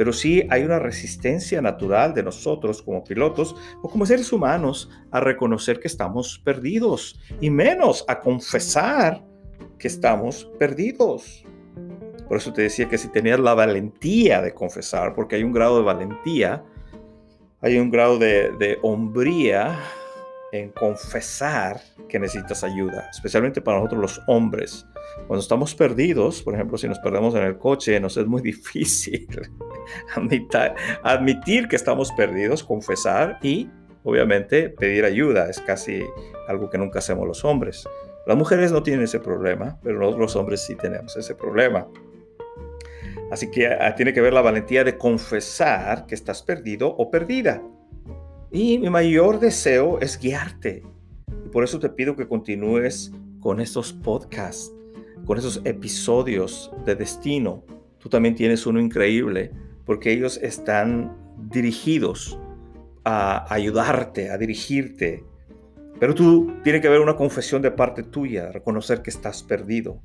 Pero 0.00 0.14
sí 0.14 0.46
hay 0.48 0.62
una 0.62 0.78
resistencia 0.78 1.60
natural 1.60 2.14
de 2.14 2.22
nosotros 2.22 2.80
como 2.80 3.04
pilotos 3.04 3.54
o 3.82 3.90
como 3.90 4.06
seres 4.06 4.32
humanos 4.32 4.88
a 5.10 5.20
reconocer 5.20 5.78
que 5.78 5.88
estamos 5.88 6.38
perdidos 6.42 7.20
y 7.38 7.50
menos 7.50 8.06
a 8.08 8.18
confesar 8.18 9.22
que 9.78 9.88
estamos 9.88 10.50
perdidos. 10.58 11.44
Por 12.26 12.38
eso 12.38 12.50
te 12.50 12.62
decía 12.62 12.88
que 12.88 12.96
si 12.96 13.08
tenías 13.08 13.40
la 13.40 13.52
valentía 13.52 14.40
de 14.40 14.54
confesar, 14.54 15.14
porque 15.14 15.36
hay 15.36 15.42
un 15.42 15.52
grado 15.52 15.76
de 15.76 15.84
valentía, 15.84 16.64
hay 17.60 17.76
un 17.76 17.90
grado 17.90 18.18
de, 18.18 18.78
hombría 18.80 19.78
en 20.50 20.70
confesar 20.70 21.78
que 22.08 22.18
necesitas 22.18 22.64
ayuda, 22.64 23.10
especialmente 23.10 23.60
para 23.60 23.76
nosotros 23.76 24.00
los 24.00 24.20
hombres. 24.28 24.86
Cuando 25.26 25.40
estamos 25.40 25.74
perdidos, 25.74 26.42
por 26.42 26.54
ejemplo, 26.54 26.76
si 26.78 26.88
nos 26.88 26.98
perdemos 26.98 27.34
en 27.34 27.42
el 27.42 27.58
coche, 27.58 27.98
nos 28.00 28.16
es 28.16 28.26
muy 28.26 28.42
difícil 28.42 29.28
admitir, 31.02 31.68
que 31.68 31.76
estamos 31.76 32.12
perdidos, 32.12 32.64
confesar 32.64 33.38
y 33.42 33.68
obviamente 34.04 34.70
pedir 34.70 35.04
ayuda. 35.04 35.48
Es 35.48 35.60
casi 35.60 36.02
algo 36.48 36.70
que 36.70 36.78
nunca 36.78 36.98
hacemos 36.98 37.26
los 37.26 37.44
hombres. 37.44 37.86
Las 38.26 38.36
mujeres 38.36 38.72
no 38.72 38.82
tienen 38.82 39.04
ese 39.04 39.20
problema, 39.20 39.78
pero 39.82 39.98
nosotros 39.98 40.20
los 40.20 40.36
hombres 40.36 40.60
sí 40.62 40.74
tenemos 40.76 41.16
ese 41.16 41.34
problema. 41.34 41.88
Así 43.30 43.50
que 43.50 43.68
ah, 43.68 43.94
tiene 43.94 44.12
que 44.12 44.20
ver 44.20 44.32
la 44.32 44.42
valentía 44.42 44.84
de 44.84 44.98
confesar 44.98 46.06
que 46.06 46.14
estás 46.14 46.42
perdido 46.42 46.88
o 46.88 47.10
perdida. 47.10 47.62
Y 48.50 48.78
mi 48.78 48.90
mayor 48.90 49.38
deseo 49.38 50.00
es 50.00 50.18
guiarte. 50.18 50.82
Y 51.44 51.48
por 51.48 51.62
eso 51.62 51.78
te 51.78 51.88
pido 51.88 52.16
que 52.16 52.26
continúes 52.26 53.12
con 53.40 53.60
estos 53.60 53.92
podcasts, 53.92 54.72
con 55.24 55.38
esos 55.38 55.60
episodios 55.64 56.72
de 56.84 56.94
destino. 56.94 57.64
Tú 57.98 58.08
también 58.08 58.34
tienes 58.34 58.66
uno 58.66 58.80
increíble 58.80 59.52
porque 59.84 60.12
ellos 60.12 60.38
están 60.42 61.16
dirigidos 61.50 62.38
a 63.04 63.52
ayudarte, 63.52 64.30
a 64.30 64.38
dirigirte. 64.38 65.24
Pero 65.98 66.14
tú 66.14 66.54
tienes 66.62 66.80
que 66.80 66.88
haber 66.88 67.00
una 67.00 67.16
confesión 67.16 67.60
de 67.60 67.70
parte 67.70 68.02
tuya, 68.02 68.50
reconocer 68.52 69.02
que 69.02 69.10
estás 69.10 69.42
perdido. 69.42 70.00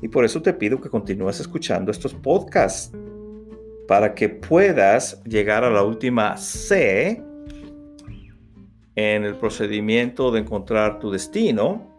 Y 0.00 0.08
por 0.08 0.24
eso 0.24 0.42
te 0.42 0.52
pido 0.52 0.80
que 0.80 0.90
continúes 0.90 1.40
escuchando 1.40 1.90
estos 1.90 2.12
podcasts 2.12 2.92
para 3.86 4.14
que 4.14 4.28
puedas 4.28 5.22
llegar 5.24 5.64
a 5.64 5.70
la 5.70 5.82
última 5.82 6.36
C 6.36 7.22
en 8.94 9.24
el 9.24 9.36
procedimiento 9.36 10.30
de 10.30 10.40
encontrar 10.40 10.98
tu 10.98 11.10
destino. 11.10 11.91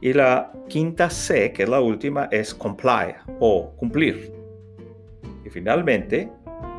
Y 0.00 0.12
la 0.12 0.52
quinta 0.68 1.10
C, 1.10 1.52
que 1.52 1.64
es 1.64 1.68
la 1.68 1.80
última, 1.80 2.28
es 2.30 2.54
comply 2.54 3.14
o 3.40 3.72
cumplir. 3.76 4.32
Y 5.44 5.50
finalmente, 5.50 6.30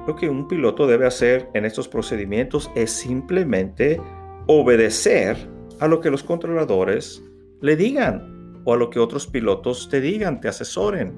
lo 0.06 0.16
que 0.16 0.30
un 0.30 0.48
piloto 0.48 0.88
debe 0.88 1.08
hacer 1.08 1.48
en 1.54 1.66
estos 1.66 1.88
procedimientos 1.88 2.72
es 2.76 2.92
simplemente 2.92 4.00
obedecer 4.48 5.38
a 5.80 5.88
lo 5.88 6.00
que 6.00 6.12
los 6.12 6.24
controladores 6.24 7.24
le 7.62 7.76
digan 7.76 8.62
o 8.66 8.74
a 8.74 8.78
lo 8.78 8.90
que 8.90 9.00
otros 9.00 9.28
pilotos 9.28 9.90
te 9.90 10.00
digan, 10.02 10.40
te 10.40 10.48
asesoren, 10.48 11.14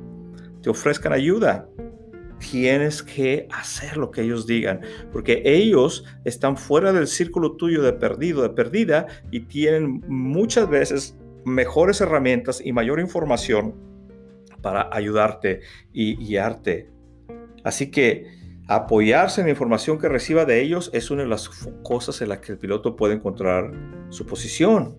te 0.61 0.69
ofrezcan 0.69 1.13
ayuda 1.13 1.69
tienes 2.39 3.03
que 3.03 3.47
hacer 3.51 3.97
lo 3.97 4.11
que 4.11 4.21
ellos 4.21 4.47
digan, 4.47 4.81
porque 5.11 5.41
ellos 5.45 6.05
están 6.23 6.57
fuera 6.57 6.91
del 6.91 7.07
círculo 7.07 7.53
tuyo 7.53 7.83
de 7.83 7.93
perdido, 7.93 8.41
de 8.41 8.49
perdida, 8.49 9.07
y 9.31 9.41
tienen 9.41 10.01
muchas 10.07 10.69
veces 10.69 11.17
mejores 11.49 12.01
herramientas 12.01 12.61
y 12.63 12.73
mayor 12.73 12.99
información 12.99 13.75
para 14.61 14.89
ayudarte 14.91 15.61
y 15.93 16.15
guiarte. 16.17 16.89
Así 17.63 17.91
que 17.91 18.27
apoyarse 18.67 19.41
en 19.41 19.47
la 19.47 19.51
información 19.51 19.99
que 19.99 20.09
reciba 20.09 20.45
de 20.45 20.61
ellos 20.61 20.89
es 20.93 21.11
una 21.11 21.23
de 21.23 21.29
las 21.29 21.49
cosas 21.83 22.21
en 22.21 22.29
las 22.29 22.39
que 22.39 22.53
el 22.53 22.57
piloto 22.57 22.95
puede 22.95 23.15
encontrar 23.15 23.71
su 24.09 24.25
posición. 24.25 24.97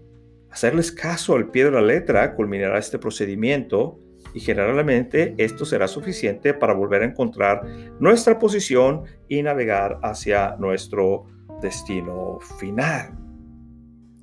Hacerles 0.51 0.91
caso 0.91 1.37
al 1.37 1.51
pie 1.51 1.65
de 1.65 1.71
la 1.71 1.83
letra 1.83 2.35
culminará 2.35 2.79
este 2.79 2.99
procedimiento 2.99 4.01
y 4.35 4.41
generalmente 4.41 5.35
esto 5.39 5.65
será 5.65 5.89
suficiente 5.89 6.55
para 6.55 6.75
volver 6.75 7.03
a 7.03 7.07
encontrar 7.07 7.65
nuestra 7.99 8.39
posición 8.39 9.05
y 9.29 9.43
navegar 9.43 9.99
hacia 10.03 10.57
nuestro 10.59 11.27
destino 11.61 12.39
final. 12.59 13.17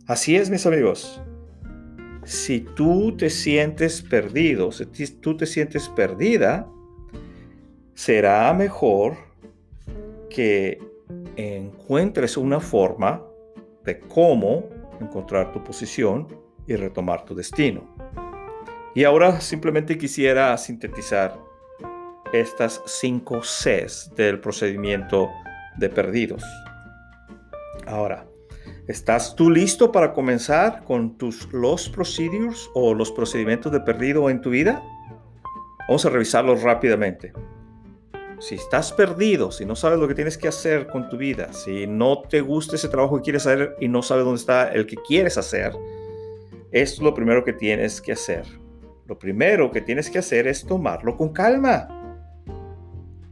Así 0.05 0.35
es, 0.35 0.49
mis 0.49 0.65
amigos. 0.65 1.21
Si 2.27 2.59
tú 2.59 3.15
te 3.15 3.29
sientes 3.29 4.01
perdido, 4.01 4.73
si 4.73 4.85
tú 5.21 5.37
te 5.37 5.45
sientes 5.45 5.87
perdida, 5.87 6.67
será 7.93 8.53
mejor 8.53 9.15
que 10.29 10.77
encuentres 11.37 12.35
una 12.35 12.59
forma 12.59 13.23
de 13.85 14.01
cómo 14.01 14.65
encontrar 14.99 15.53
tu 15.53 15.63
posición 15.63 16.27
y 16.67 16.75
retomar 16.75 17.23
tu 17.23 17.33
destino. 17.33 17.95
Y 18.93 19.05
ahora 19.05 19.39
simplemente 19.39 19.97
quisiera 19.97 20.57
sintetizar 20.57 21.39
estas 22.33 22.81
cinco 22.85 23.39
Cs 23.39 24.11
del 24.17 24.41
procedimiento 24.41 25.29
de 25.77 25.87
perdidos. 25.87 26.43
Ahora, 27.85 28.27
¿estás 28.87 29.35
tú 29.35 29.49
listo 29.49 29.91
para 29.91 30.13
comenzar 30.13 30.83
con 30.83 31.17
tus 31.17 31.51
los 31.51 31.89
procedures 31.89 32.69
o 32.73 32.93
los 32.93 33.11
procedimientos 33.11 33.71
de 33.71 33.81
perdido 33.81 34.29
en 34.29 34.41
tu 34.41 34.49
vida? 34.49 34.81
Vamos 35.87 36.05
a 36.05 36.09
revisarlos 36.09 36.63
rápidamente. 36.63 37.33
Si 38.39 38.55
estás 38.55 38.93
perdido, 38.93 39.51
si 39.51 39.65
no 39.65 39.75
sabes 39.75 39.99
lo 39.99 40.07
que 40.07 40.13
tienes 40.13 40.37
que 40.37 40.47
hacer 40.47 40.87
con 40.87 41.09
tu 41.09 41.17
vida, 41.17 41.51
si 41.53 41.87
no 41.87 42.21
te 42.21 42.41
gusta 42.41 42.75
ese 42.75 42.87
trabajo 42.87 43.17
que 43.17 43.23
quieres 43.23 43.47
hacer 43.47 43.75
y 43.79 43.87
no 43.87 44.01
sabes 44.01 44.25
dónde 44.25 44.39
está 44.39 44.71
el 44.71 44.85
que 44.85 44.95
quieres 44.95 45.37
hacer, 45.37 45.73
esto 46.71 46.97
es 46.97 47.01
lo 47.01 47.13
primero 47.13 47.43
que 47.43 47.53
tienes 47.53 47.99
que 47.99 48.11
hacer. 48.11 48.45
Lo 49.07 49.17
primero 49.17 49.71
que 49.71 49.81
tienes 49.81 50.09
que 50.09 50.19
hacer 50.19 50.47
es 50.47 50.65
tomarlo 50.65 51.15
con 51.15 51.29
calma. 51.29 51.87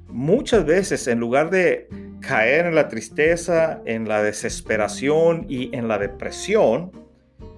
Muchas 0.07 0.65
veces, 0.65 1.07
en 1.07 1.19
lugar 1.19 1.49
de 1.49 1.89
caer 2.27 2.65
en 2.65 2.75
la 2.75 2.87
tristeza, 2.87 3.81
en 3.85 4.07
la 4.07 4.23
desesperación 4.23 5.45
y 5.47 5.75
en 5.75 5.87
la 5.87 5.97
depresión, 5.97 6.91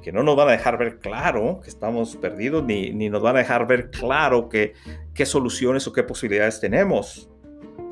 que 0.02 0.12
no 0.12 0.24
nos 0.24 0.36
van 0.36 0.50
a 0.50 0.52
dejar 0.52 0.78
ver 0.78 1.00
claro 1.00 1.60
que 1.62 1.70
estamos 1.70 2.16
perdidos, 2.16 2.64
ni, 2.64 2.92
ni 2.92 3.10
nos 3.10 3.22
van 3.22 3.36
a 3.36 3.40
dejar 3.40 3.68
ver 3.68 3.90
claro 3.90 4.50
que, 4.50 4.74
qué 5.14 5.26
soluciones 5.26 5.88
o 5.88 5.94
qué 5.94 6.04
posibilidades 6.04 6.60
tenemos. 6.60 7.30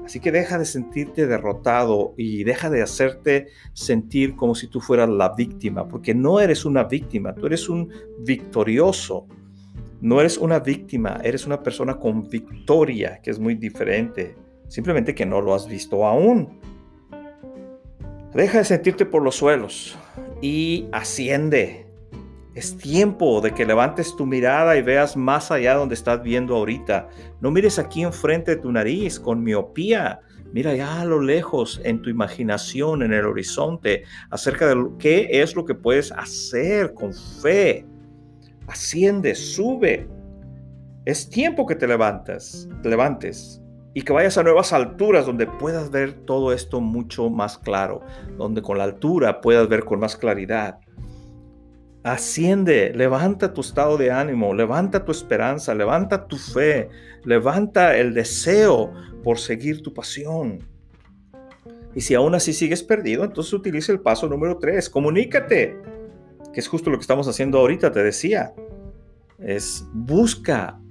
Así 0.06 0.20
que 0.20 0.32
deja 0.32 0.60
de 0.60 0.66
sentirte 0.66 1.26
derrotado 1.26 2.14
y 2.16 2.44
deja 2.44 2.70
de 2.70 2.84
hacerte 2.84 3.48
sentir 3.74 4.36
como 4.36 4.54
si 4.54 4.68
tú 4.68 4.80
fueras 4.80 5.10
la 5.10 5.34
víctima, 5.36 5.88
porque 5.88 6.14
no 6.14 6.40
eres 6.40 6.64
una 6.64 6.84
víctima, 6.84 7.34
tú 7.34 7.48
eres 7.48 7.70
un 7.70 7.92
victorioso. 8.20 9.28
No 10.02 10.20
eres 10.20 10.38
una 10.38 10.60
víctima, 10.60 11.20
eres 11.24 11.48
una 11.48 11.64
persona 11.64 11.96
con 11.96 12.30
victoria, 12.30 13.20
que 13.24 13.32
es 13.32 13.40
muy 13.40 13.56
diferente. 13.56 14.36
Simplemente 14.68 15.16
que 15.16 15.26
no 15.26 15.42
lo 15.42 15.54
has 15.54 15.68
visto 15.68 16.06
aún. 16.06 16.60
Deja 18.34 18.58
de 18.58 18.66
sentirte 18.66 19.06
por 19.06 19.22
los 19.22 19.36
suelos 19.36 19.98
y 20.42 20.88
asciende. 20.92 21.86
Es 22.54 22.78
tiempo 22.78 23.42
de 23.42 23.54
que 23.54 23.66
levantes 23.66 24.16
tu 24.16 24.26
mirada 24.26 24.78
y 24.78 24.82
veas 24.82 25.18
más 25.18 25.52
allá 25.52 25.76
donde 25.76 25.96
estás 25.96 26.22
viendo 26.22 26.56
ahorita. 26.56 27.10
No 27.42 27.52
mires 27.52 27.80
aquí 27.80 28.04
enfrente 28.04 28.56
de 28.56 28.62
tu 28.62 28.72
nariz 28.72 29.20
con 29.20 29.44
miopía. 29.44 30.20
Mira 30.54 30.74
ya 30.74 31.02
a 31.02 31.06
lo 31.06 31.22
lejos 31.22 31.82
en 31.84 32.02
tu 32.02 32.10
imaginación, 32.10 33.04
en 33.04 33.14
el 33.14 33.26
horizonte, 33.26 34.04
acerca 34.30 34.68
de 34.68 34.86
qué 35.00 35.28
es 35.32 35.56
lo 35.56 35.66
que 35.66 35.76
puedes 35.76 36.12
hacer 36.14 36.94
con 36.94 37.14
fe. 37.14 37.86
Asciende, 38.68 39.36
sube. 39.36 40.08
Es 41.04 41.30
tiempo 41.30 41.66
que 41.66 41.76
te 41.76 41.88
levantas, 41.88 42.70
te 42.82 42.90
levantes 42.90 43.62
y 43.96 44.02
que 44.02 44.12
vayas 44.12 44.38
a 44.38 44.44
nuevas 44.44 44.74
alturas 44.74 45.26
donde 45.26 45.48
puedas 45.48 45.90
ver 45.90 46.12
todo 46.26 46.52
esto 46.52 46.82
mucho 46.82 47.30
más 47.30 47.58
claro, 47.58 48.02
donde 48.38 48.62
con 48.62 48.78
la 48.78 48.84
altura 48.84 49.40
puedas 49.40 49.70
ver 49.70 49.86
con 49.86 50.02
más 50.02 50.18
claridad. 50.18 50.80
Asciende, 52.04 52.92
levanta 52.94 53.54
tu 53.54 53.62
estado 53.62 53.98
de 53.98 54.12
ánimo, 54.12 54.54
levanta 54.54 55.06
tu 55.06 55.14
esperanza, 55.14 55.74
levanta 55.74 56.28
tu 56.28 56.36
fe, 56.36 56.90
levanta 57.24 57.96
el 57.96 58.14
deseo 58.14 58.92
por 59.24 59.40
seguir 59.40 59.82
tu 59.82 59.94
pasión. 59.94 60.60
Y 61.96 62.02
si 62.02 62.16
aún 62.16 62.36
así 62.36 62.52
sigues 62.52 62.84
perdido, 62.84 63.24
entonces 63.24 63.54
utiliza 63.54 63.94
el 63.94 64.02
paso 64.02 64.28
número 64.28 64.58
tres, 64.58 64.90
comunícate, 64.90 65.78
que 66.54 66.60
es 66.60 66.68
justo 66.68 66.90
lo 66.90 66.98
que 66.98 67.02
estamos 67.02 67.30
haciendo 67.30 67.60
ahorita, 67.60 67.94
te 67.94 68.04
decía. 68.04 68.54
Es 69.40 69.88
busca 69.94 70.82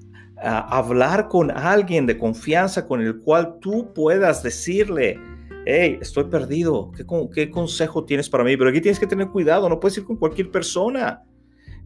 hablar 0.44 1.28
con 1.28 1.50
alguien 1.50 2.06
de 2.06 2.18
confianza 2.18 2.86
con 2.86 3.00
el 3.00 3.20
cual 3.20 3.58
tú 3.60 3.92
puedas 3.94 4.42
decirle, 4.42 5.18
hey, 5.66 5.98
estoy 6.00 6.24
perdido, 6.24 6.92
¿Qué, 6.92 7.04
¿qué, 7.32 7.50
consejo 7.50 8.04
tienes 8.04 8.28
para 8.28 8.44
mí? 8.44 8.56
Pero 8.56 8.70
aquí 8.70 8.80
tienes 8.80 9.00
que 9.00 9.06
tener 9.06 9.28
cuidado, 9.28 9.68
no 9.68 9.80
puedes 9.80 9.98
ir 9.98 10.04
con 10.04 10.16
cualquier 10.16 10.50
persona. 10.50 11.22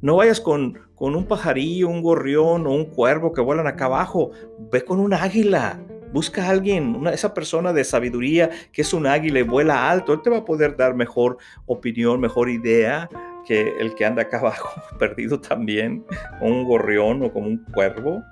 No 0.01 0.17
vayas 0.17 0.41
con, 0.41 0.79
con 0.95 1.17
un 1.17 1.27
pajarillo, 1.27 1.89
un 1.89 2.03
gorrión 2.03 2.67
o 2.67 2.71
un 2.73 2.85
cuervo 2.85 3.33
que 3.33 3.41
vuelan 3.41 3.67
acá 3.67 3.87
abajo. 3.87 4.31
Ve 4.71 4.85
con 4.85 5.01
un 5.01 5.13
águila. 5.13 5.81
Busca 6.13 6.47
a 6.47 6.51
alguien, 6.51 6.95
una, 6.95 7.11
esa 7.11 7.35
persona 7.35 7.73
de 7.73 7.85
sabiduría 7.85 8.49
que 8.73 8.83
es 8.83 8.95
un 8.95 9.07
águila 9.07 9.41
y 9.41 9.43
vuela 9.43 9.91
alto. 9.91 10.13
Él 10.13 10.23
te 10.23 10.31
va 10.31 10.39
a 10.39 10.45
poder 10.45 10.77
dar 10.77 10.95
mejor 10.95 11.39
opinión, 11.67 12.21
mejor 12.21 12.49
idea 12.49 13.09
que 13.45 13.75
el 13.81 13.95
que 13.95 14.05
anda 14.05 14.23
acá 14.23 14.39
abajo, 14.39 14.81
perdido 14.99 15.41
también, 15.41 16.05
o 16.41 16.47
un 16.47 16.65
gorrión 16.65 17.23
o 17.23 17.33
como 17.33 17.49
un 17.49 17.65
cuervo. 17.73 18.23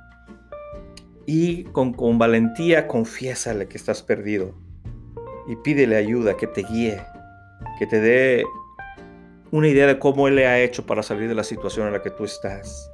Y 1.27 1.65
con, 1.65 1.93
valentía 2.19 2.87
confiésale 2.87 3.67
que 3.67 3.77
estás 3.77 4.03
perdido 4.03 4.55
y 5.49 5.57
pídele 5.57 5.97
ayuda, 5.97 6.37
que 6.37 6.47
te 6.47 6.63
guíe, 6.63 7.03
que 7.79 7.87
te 7.87 8.01
dé 8.01 8.45
una 9.51 9.69
idea 9.69 9.87
de 9.87 9.99
cómo 9.99 10.29
Él 10.29 10.37
le 10.37 10.47
ha 10.47 10.61
hecho 10.61 10.87
para 10.87 11.03
salir 11.03 11.29
de 11.29 11.35
la 11.35 11.45
situación 11.45 11.89
en 11.89 11.93
la 11.93 12.03
que 12.03 12.11
tú 12.11 12.25
estás. 12.25 12.91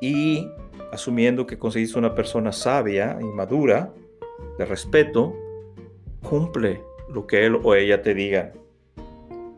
Y 0.00 0.48
asumiendo 0.92 1.46
que 1.46 1.58
conseguiste 1.58 1.98
una 1.98 2.14
persona 2.14 2.52
sabia 2.52 3.18
y 3.20 3.24
madura, 3.24 3.92
de 4.58 4.64
respeto, 4.64 5.34
cumple 6.22 6.82
lo 7.10 7.26
que 7.26 7.46
Él 7.46 7.58
o 7.62 7.74
ella 7.74 8.02
te 8.02 8.14
diga. 8.14 8.52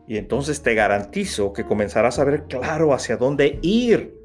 Y 0.07 0.17
entonces 0.17 0.61
te 0.61 0.75
garantizo 0.75 1.53
que 1.53 1.65
comenzarás 1.65 2.19
a 2.19 2.25
ver 2.25 2.43
claro 2.43 2.93
hacia 2.93 3.17
dónde 3.17 3.57
ir 3.61 4.15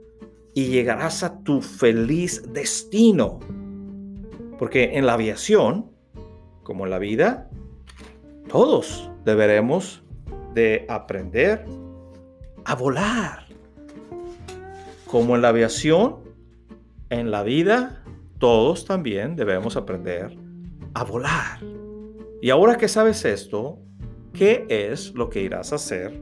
y 0.54 0.66
llegarás 0.66 1.22
a 1.22 1.42
tu 1.42 1.62
feliz 1.62 2.52
destino. 2.52 3.38
Porque 4.60 4.98
en 4.98 5.06
la 5.06 5.14
aviación, 5.14 5.90
como 6.64 6.84
en 6.84 6.90
la 6.90 6.98
vida, 6.98 7.48
todos 8.50 9.10
deberemos 9.24 10.02
de 10.52 10.84
aprender 10.86 11.64
a 12.66 12.74
volar. 12.74 13.46
Como 15.06 15.34
en 15.34 15.40
la 15.40 15.48
aviación, 15.48 16.16
en 17.08 17.30
la 17.30 17.42
vida, 17.42 18.04
todos 18.36 18.84
también 18.84 19.34
debemos 19.34 19.76
aprender 19.76 20.36
a 20.92 21.04
volar. 21.04 21.60
Y 22.42 22.50
ahora 22.50 22.76
que 22.76 22.88
sabes 22.88 23.24
esto, 23.24 23.78
¿qué 24.34 24.66
es 24.68 25.14
lo 25.14 25.30
que 25.30 25.40
irás 25.40 25.72
a 25.72 25.76
hacer 25.76 26.20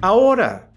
ahora? 0.00 0.70